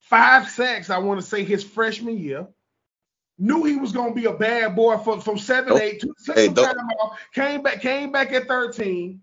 five 0.00 0.48
sacks, 0.48 0.90
I 0.90 0.98
want 0.98 1.20
to 1.20 1.26
say, 1.26 1.44
his 1.44 1.64
freshman 1.64 2.18
year. 2.18 2.46
Knew 3.38 3.64
he 3.64 3.76
was 3.76 3.92
gonna 3.92 4.14
be 4.14 4.24
a 4.24 4.32
bad 4.32 4.74
boy 4.74 4.96
from 4.96 5.20
from 5.20 5.36
seven 5.36 5.78
eight 5.78 6.00
to 6.00 6.14
took 6.24 6.36
hey, 6.36 6.46
some 6.46 6.54
time 6.54 6.88
off. 7.00 7.18
Came 7.34 7.62
back, 7.62 7.82
came 7.82 8.10
back 8.10 8.32
at 8.32 8.48
13. 8.48 9.20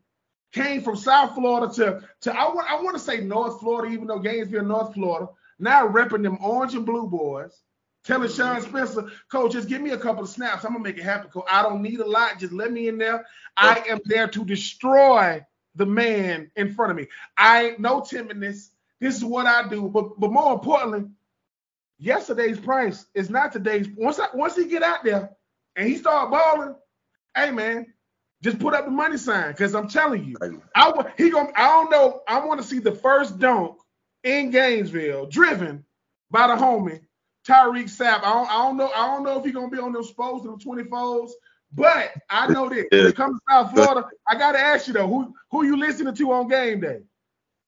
Came 0.51 0.81
from 0.83 0.95
South 0.95 1.33
Florida 1.33 1.73
to 1.73 2.07
to 2.21 2.39
I 2.39 2.53
want 2.53 2.69
I 2.69 2.79
want 2.79 2.95
to 2.95 3.01
say 3.01 3.21
North 3.21 3.59
Florida, 3.59 3.91
even 3.91 4.05
though 4.05 4.19
Gainesville, 4.19 4.65
North 4.65 4.93
Florida. 4.93 5.29
Now 5.57 5.87
repping 5.87 6.21
them 6.21 6.37
orange 6.41 6.75
and 6.75 6.85
blue 6.85 7.07
boys. 7.07 7.59
Telling 8.03 8.29
Sean 8.29 8.61
Spencer, 8.61 9.09
coach, 9.31 9.53
just 9.53 9.69
give 9.69 9.81
me 9.81 9.91
a 9.91 9.97
couple 9.97 10.23
of 10.23 10.29
snaps. 10.29 10.63
I'm 10.63 10.73
gonna 10.73 10.83
make 10.83 10.97
it 10.97 11.03
happen. 11.03 11.31
Coach. 11.31 11.45
I 11.49 11.63
don't 11.63 11.81
need 11.81 11.99
a 11.99 12.05
lot. 12.05 12.37
Just 12.37 12.53
let 12.53 12.71
me 12.71 12.89
in 12.89 12.99
there. 12.99 13.25
I 13.57 13.81
am 13.89 13.99
there 14.05 14.27
to 14.27 14.45
destroy 14.45 15.43
the 15.75 15.85
man 15.85 16.51
in 16.55 16.73
front 16.73 16.91
of 16.91 16.97
me. 16.97 17.07
I 17.37 17.67
ain't 17.67 17.79
no 17.79 18.01
timidness. 18.01 18.69
This 18.99 19.15
is 19.17 19.25
what 19.25 19.45
I 19.45 19.67
do. 19.67 19.89
But 19.89 20.19
but 20.19 20.31
more 20.31 20.53
importantly, 20.53 21.09
yesterday's 21.97 22.59
price 22.59 23.05
is 23.13 23.29
not 23.29 23.51
today's. 23.51 23.87
Once 23.89 24.19
I, 24.19 24.27
once 24.33 24.55
he 24.55 24.65
get 24.65 24.83
out 24.83 25.03
there 25.03 25.31
and 25.75 25.87
he 25.87 25.97
start 25.97 26.31
balling, 26.31 26.75
hey 27.35 27.51
man, 27.51 27.93
just 28.41 28.59
put 28.59 28.73
up 28.73 28.85
the 28.85 28.91
money 28.91 29.17
sign 29.17 29.51
because 29.51 29.73
I'm 29.75 29.87
telling 29.87 30.25
you, 30.25 30.61
I 30.75 31.11
he 31.17 31.29
going 31.29 31.51
I 31.55 31.67
don't 31.69 31.91
know. 31.91 32.21
I 32.27 32.45
want 32.45 32.61
to 32.61 32.67
see 32.67 32.79
the 32.79 32.93
first 32.93 33.39
dunk 33.39 33.77
in 34.23 34.51
Gainesville 34.51 35.27
driven 35.27 35.85
by 36.31 36.47
the 36.47 36.55
homie 36.55 37.01
Tyreak 37.47 37.85
Sapp. 37.85 38.23
I 38.23 38.33
don't, 38.33 38.49
I 38.49 38.57
don't 38.63 38.77
know. 38.77 38.91
I 38.95 39.07
don't 39.07 39.23
know 39.23 39.39
if 39.39 39.45
he's 39.45 39.53
gonna 39.53 39.69
be 39.69 39.79
on 39.79 39.93
those 39.93 40.09
spokes 40.09 40.45
and 40.45 40.59
the 40.59 40.63
24s, 40.63 41.31
But 41.75 42.13
I 42.29 42.47
know 42.47 42.69
this. 42.69 42.85
When 42.91 43.07
it 43.07 43.15
comes 43.15 43.39
to 43.39 43.53
South 43.53 43.71
Florida, 43.71 44.07
I 44.27 44.35
gotta 44.35 44.59
ask 44.59 44.87
you 44.87 44.93
though, 44.93 45.07
who 45.07 45.33
who 45.49 45.65
you 45.65 45.77
listening 45.77 46.13
to 46.13 46.31
on 46.31 46.47
game 46.47 46.81
day? 46.81 47.01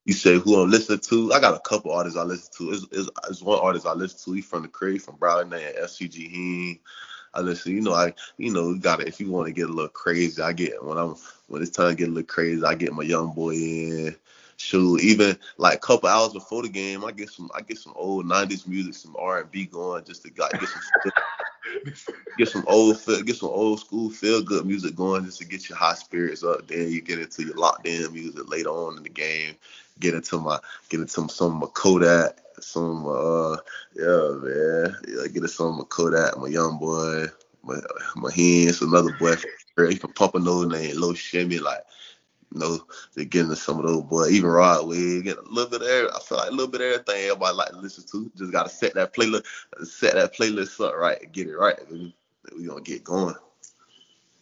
You 0.05 0.13
say 0.13 0.37
who 0.37 0.61
I'm 0.61 0.69
listening 0.69 0.99
to? 0.99 1.33
I 1.33 1.39
got 1.39 1.55
a 1.55 1.59
couple 1.67 1.91
artists 1.91 2.17
I 2.17 2.23
listen 2.23 2.53
to. 2.57 2.73
It's, 2.73 2.85
it's, 2.91 3.09
it's 3.27 3.41
one 3.41 3.59
artist 3.59 3.87
I 3.87 3.93
listen 3.93 4.19
to. 4.25 4.35
He's 4.35 4.45
from 4.45 4.61
the 4.61 4.67
crate 4.67 5.01
from 5.01 5.17
Broward 5.17 5.41
and 5.41 5.51
SCG 5.51 6.29
Heen. 6.29 6.79
I 7.33 7.41
listen, 7.41 7.73
you 7.73 7.81
know, 7.81 7.93
I 7.93 8.13
you 8.37 8.53
know, 8.53 8.69
you 8.69 8.79
gotta 8.79 9.07
if 9.07 9.19
you 9.19 9.31
want 9.31 9.47
to 9.47 9.53
get 9.53 9.69
a 9.69 9.73
little 9.73 9.89
crazy, 9.89 10.41
I 10.41 10.53
get 10.53 10.83
when 10.83 10.97
I'm 10.97 11.15
when 11.47 11.61
it's 11.61 11.71
time 11.71 11.89
to 11.89 11.95
get 11.95 12.07
a 12.07 12.11
little 12.11 12.23
crazy, 12.27 12.63
I 12.63 12.75
get 12.75 12.93
my 12.93 13.03
young 13.03 13.33
boy 13.33 13.55
in. 13.55 14.15
Shoot, 14.57 15.01
even 15.01 15.37
like 15.57 15.75
a 15.75 15.79
couple 15.79 16.07
hours 16.07 16.31
before 16.31 16.61
the 16.61 16.69
game, 16.69 17.03
I 17.03 17.11
get 17.11 17.29
some 17.29 17.49
I 17.53 17.61
get 17.61 17.77
some 17.77 17.91
old 17.97 18.25
'90s 18.25 18.65
music, 18.65 18.93
some 18.93 19.13
R&B 19.19 19.65
going, 19.65 20.05
just 20.05 20.23
to 20.23 20.29
get 20.29 20.49
some 20.53 21.11
get 22.37 22.47
some 22.47 22.63
old 22.67 22.97
get 23.25 23.35
some 23.35 23.49
old 23.49 23.79
school 23.79 24.09
feel 24.09 24.41
good 24.41 24.65
music 24.65 24.95
going, 24.95 25.25
just 25.25 25.39
to 25.39 25.45
get 25.45 25.69
your 25.69 25.77
high 25.77 25.93
spirits 25.93 26.43
up. 26.43 26.67
Then 26.67 26.89
you 26.89 27.01
get 27.01 27.19
into 27.19 27.43
your 27.43 27.55
locked 27.55 27.87
in 27.87 28.11
music 28.13 28.49
later 28.49 28.69
on 28.69 28.97
in 28.97 29.03
the 29.03 29.09
game. 29.09 29.55
Get 29.99 30.13
into 30.13 30.39
my 30.39 30.59
get 30.89 30.99
into 30.99 31.29
some 31.29 31.53
of 31.53 31.59
my 31.61 31.67
Kodak, 31.73 32.37
some 32.59 33.07
uh 33.07 33.57
yeah 33.95 34.31
man, 34.41 34.95
yeah, 35.07 35.27
get 35.27 35.37
into 35.37 35.47
some 35.47 35.67
of 35.67 35.77
my 35.77 35.83
Kodak, 35.89 36.37
my 36.37 36.47
young 36.47 36.77
boy, 36.77 37.27
my 37.63 37.79
my 38.15 38.31
hands, 38.31 38.81
another 38.81 39.13
boy 39.17 39.35
from 39.75 40.31
a 40.33 40.39
Nose 40.39 40.67
name, 40.67 40.99
Low 40.99 41.13
Shimmy, 41.13 41.59
like 41.59 41.83
you 42.55 42.61
know, 42.61 42.79
to 43.15 43.25
get 43.25 43.43
into 43.43 43.55
some 43.55 43.79
of 43.79 43.85
those 43.85 44.03
boys, 44.03 44.31
even 44.31 44.49
Rod 44.49 44.87
we 44.87 45.21
get 45.21 45.37
a 45.37 45.41
little 45.41 45.69
bit 45.69 45.81
of 45.81 45.87
every, 45.87 46.09
I 46.09 46.19
feel 46.19 46.37
like 46.37 46.49
a 46.49 46.51
little 46.51 46.71
bit 46.71 46.81
of 46.81 46.87
everything 46.87 47.25
everybody 47.25 47.55
like 47.55 47.69
to 47.69 47.77
listen 47.77 48.05
to. 48.11 48.31
Just 48.37 48.51
gotta 48.51 48.69
set 48.69 48.93
that 48.93 49.13
playlist, 49.13 49.43
set 49.83 50.13
that 50.13 50.33
playlist 50.33 50.83
up 50.83 50.95
right, 50.95 51.31
get 51.31 51.47
it 51.47 51.57
right. 51.57 51.75
We, 51.91 52.15
gonna 52.65 52.81
get 52.81 53.03
going. 53.03 53.35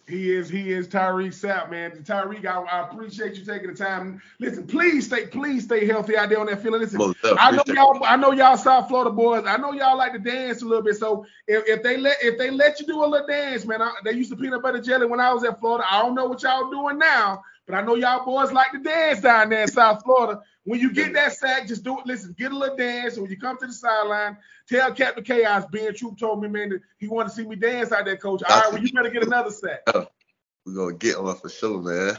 He 0.08 0.32
is, 0.34 0.50
he 0.50 0.72
is 0.72 0.90
Tyreak 0.90 1.30
Sapp, 1.30 1.72
man. 1.72 2.04
Tyreak, 2.04 2.46
I, 2.46 2.62
I, 2.62 2.90
appreciate 2.90 3.36
you 3.36 3.46
taking 3.46 3.70
the 3.70 3.74
time. 3.74 4.22
Listen, 4.38 4.68
please 4.68 5.08
stay, 5.08 5.28
please 5.28 5.64
stay 5.64 5.88
healthy 5.88 6.18
out 6.18 6.28
there 6.28 6.40
on 6.40 6.48
that 6.48 6.62
field. 6.62 6.82
Listen, 6.82 7.16
I 7.40 7.52
know 7.52 7.64
y'all, 7.68 8.04
I 8.04 8.18
know 8.18 8.34
y'all 8.34 8.58
South 8.58 8.90
Florida 8.90 9.10
boys. 9.10 9.46
I 9.48 9.56
know 9.56 9.72
y'all 9.72 9.98
like 9.98 10.12
to 10.12 10.20
dance 10.20 10.62
a 10.62 10.66
little 10.66 10.84
bit. 10.84 10.98
So 10.98 11.26
if, 11.48 11.64
if 11.68 11.84
they 11.84 11.96
let, 11.96 12.18
if 12.22 12.38
they 12.38 12.52
let 12.52 12.82
you 12.82 12.86
do 12.86 13.02
a 13.02 13.08
little 13.08 13.26
dance, 13.26 13.66
man, 13.66 13.82
I, 13.82 13.94
they 14.04 14.12
used 14.12 14.30
to 14.32 14.36
peanut 14.36 14.62
butter 14.62 14.82
jelly 14.82 15.06
when 15.06 15.22
I 15.22 15.32
was 15.32 15.46
at 15.46 15.62
Florida. 15.62 15.86
I 15.90 16.02
don't 16.02 16.16
know 16.16 16.26
what 16.26 16.44
y'all 16.44 16.70
doing 16.70 16.98
now, 16.98 17.42
but 17.66 17.76
I 17.76 17.82
know 17.82 17.96
y'all 17.96 18.26
boys 18.26 18.52
like 18.52 18.72
to 18.72 18.80
dance 18.80 19.22
down 19.22 19.50
there 19.50 19.62
in 19.62 19.68
South 19.68 20.04
Florida. 20.04 20.42
When 20.66 20.80
you 20.80 20.92
get 20.92 21.14
that 21.14 21.34
sack, 21.34 21.68
just 21.68 21.84
do 21.84 22.00
it. 22.00 22.06
Listen, 22.06 22.36
get 22.38 22.52
a 22.52 22.58
little 22.58 22.76
dance. 22.76 23.18
when 23.18 23.30
you 23.30 23.38
come 23.38 23.58
to 23.58 23.68
the 23.68 23.74
sideline, 23.74 24.38
tell 24.68 24.94
Captain 24.94 25.24
Chaos, 25.24 25.66
Ben 25.72 25.94
Troupe 25.94 26.18
told 26.18 26.42
me, 26.42 26.48
man, 26.48 26.70
that 26.70 26.82
he 26.98 27.08
wanted 27.08 27.30
to 27.30 27.36
see 27.36 27.46
me 27.46 27.56
dance 27.56 27.92
out 27.92 28.06
there, 28.06 28.18
coach. 28.18 28.44
All 28.44 28.62
right, 28.62 28.72
well, 28.72 28.82
you 28.82 28.92
better 28.92 29.10
get 29.10 29.24
another 29.24 29.52
sack. 29.52 29.82
We're 30.66 30.76
gonna 30.76 30.96
get 30.96 31.22
one 31.22 31.36
for 31.36 31.50
sure, 31.50 31.82
man. 31.82 32.18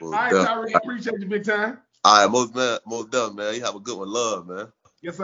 All 0.00 0.10
right, 0.10 0.32
Tyreak, 0.32 0.74
appreciate 0.74 1.20
you 1.20 1.26
big 1.26 1.44
time. 1.44 1.78
All 2.04 2.22
right, 2.22 2.30
most 2.30 2.54
man, 2.54 2.78
most 2.86 3.10
done, 3.10 3.36
man. 3.36 3.54
You 3.54 3.62
have 3.62 3.76
a 3.76 3.80
good 3.80 3.98
one, 3.98 4.08
love, 4.08 4.48
man. 4.48 4.72
Yes, 5.02 5.16
sir. 5.16 5.20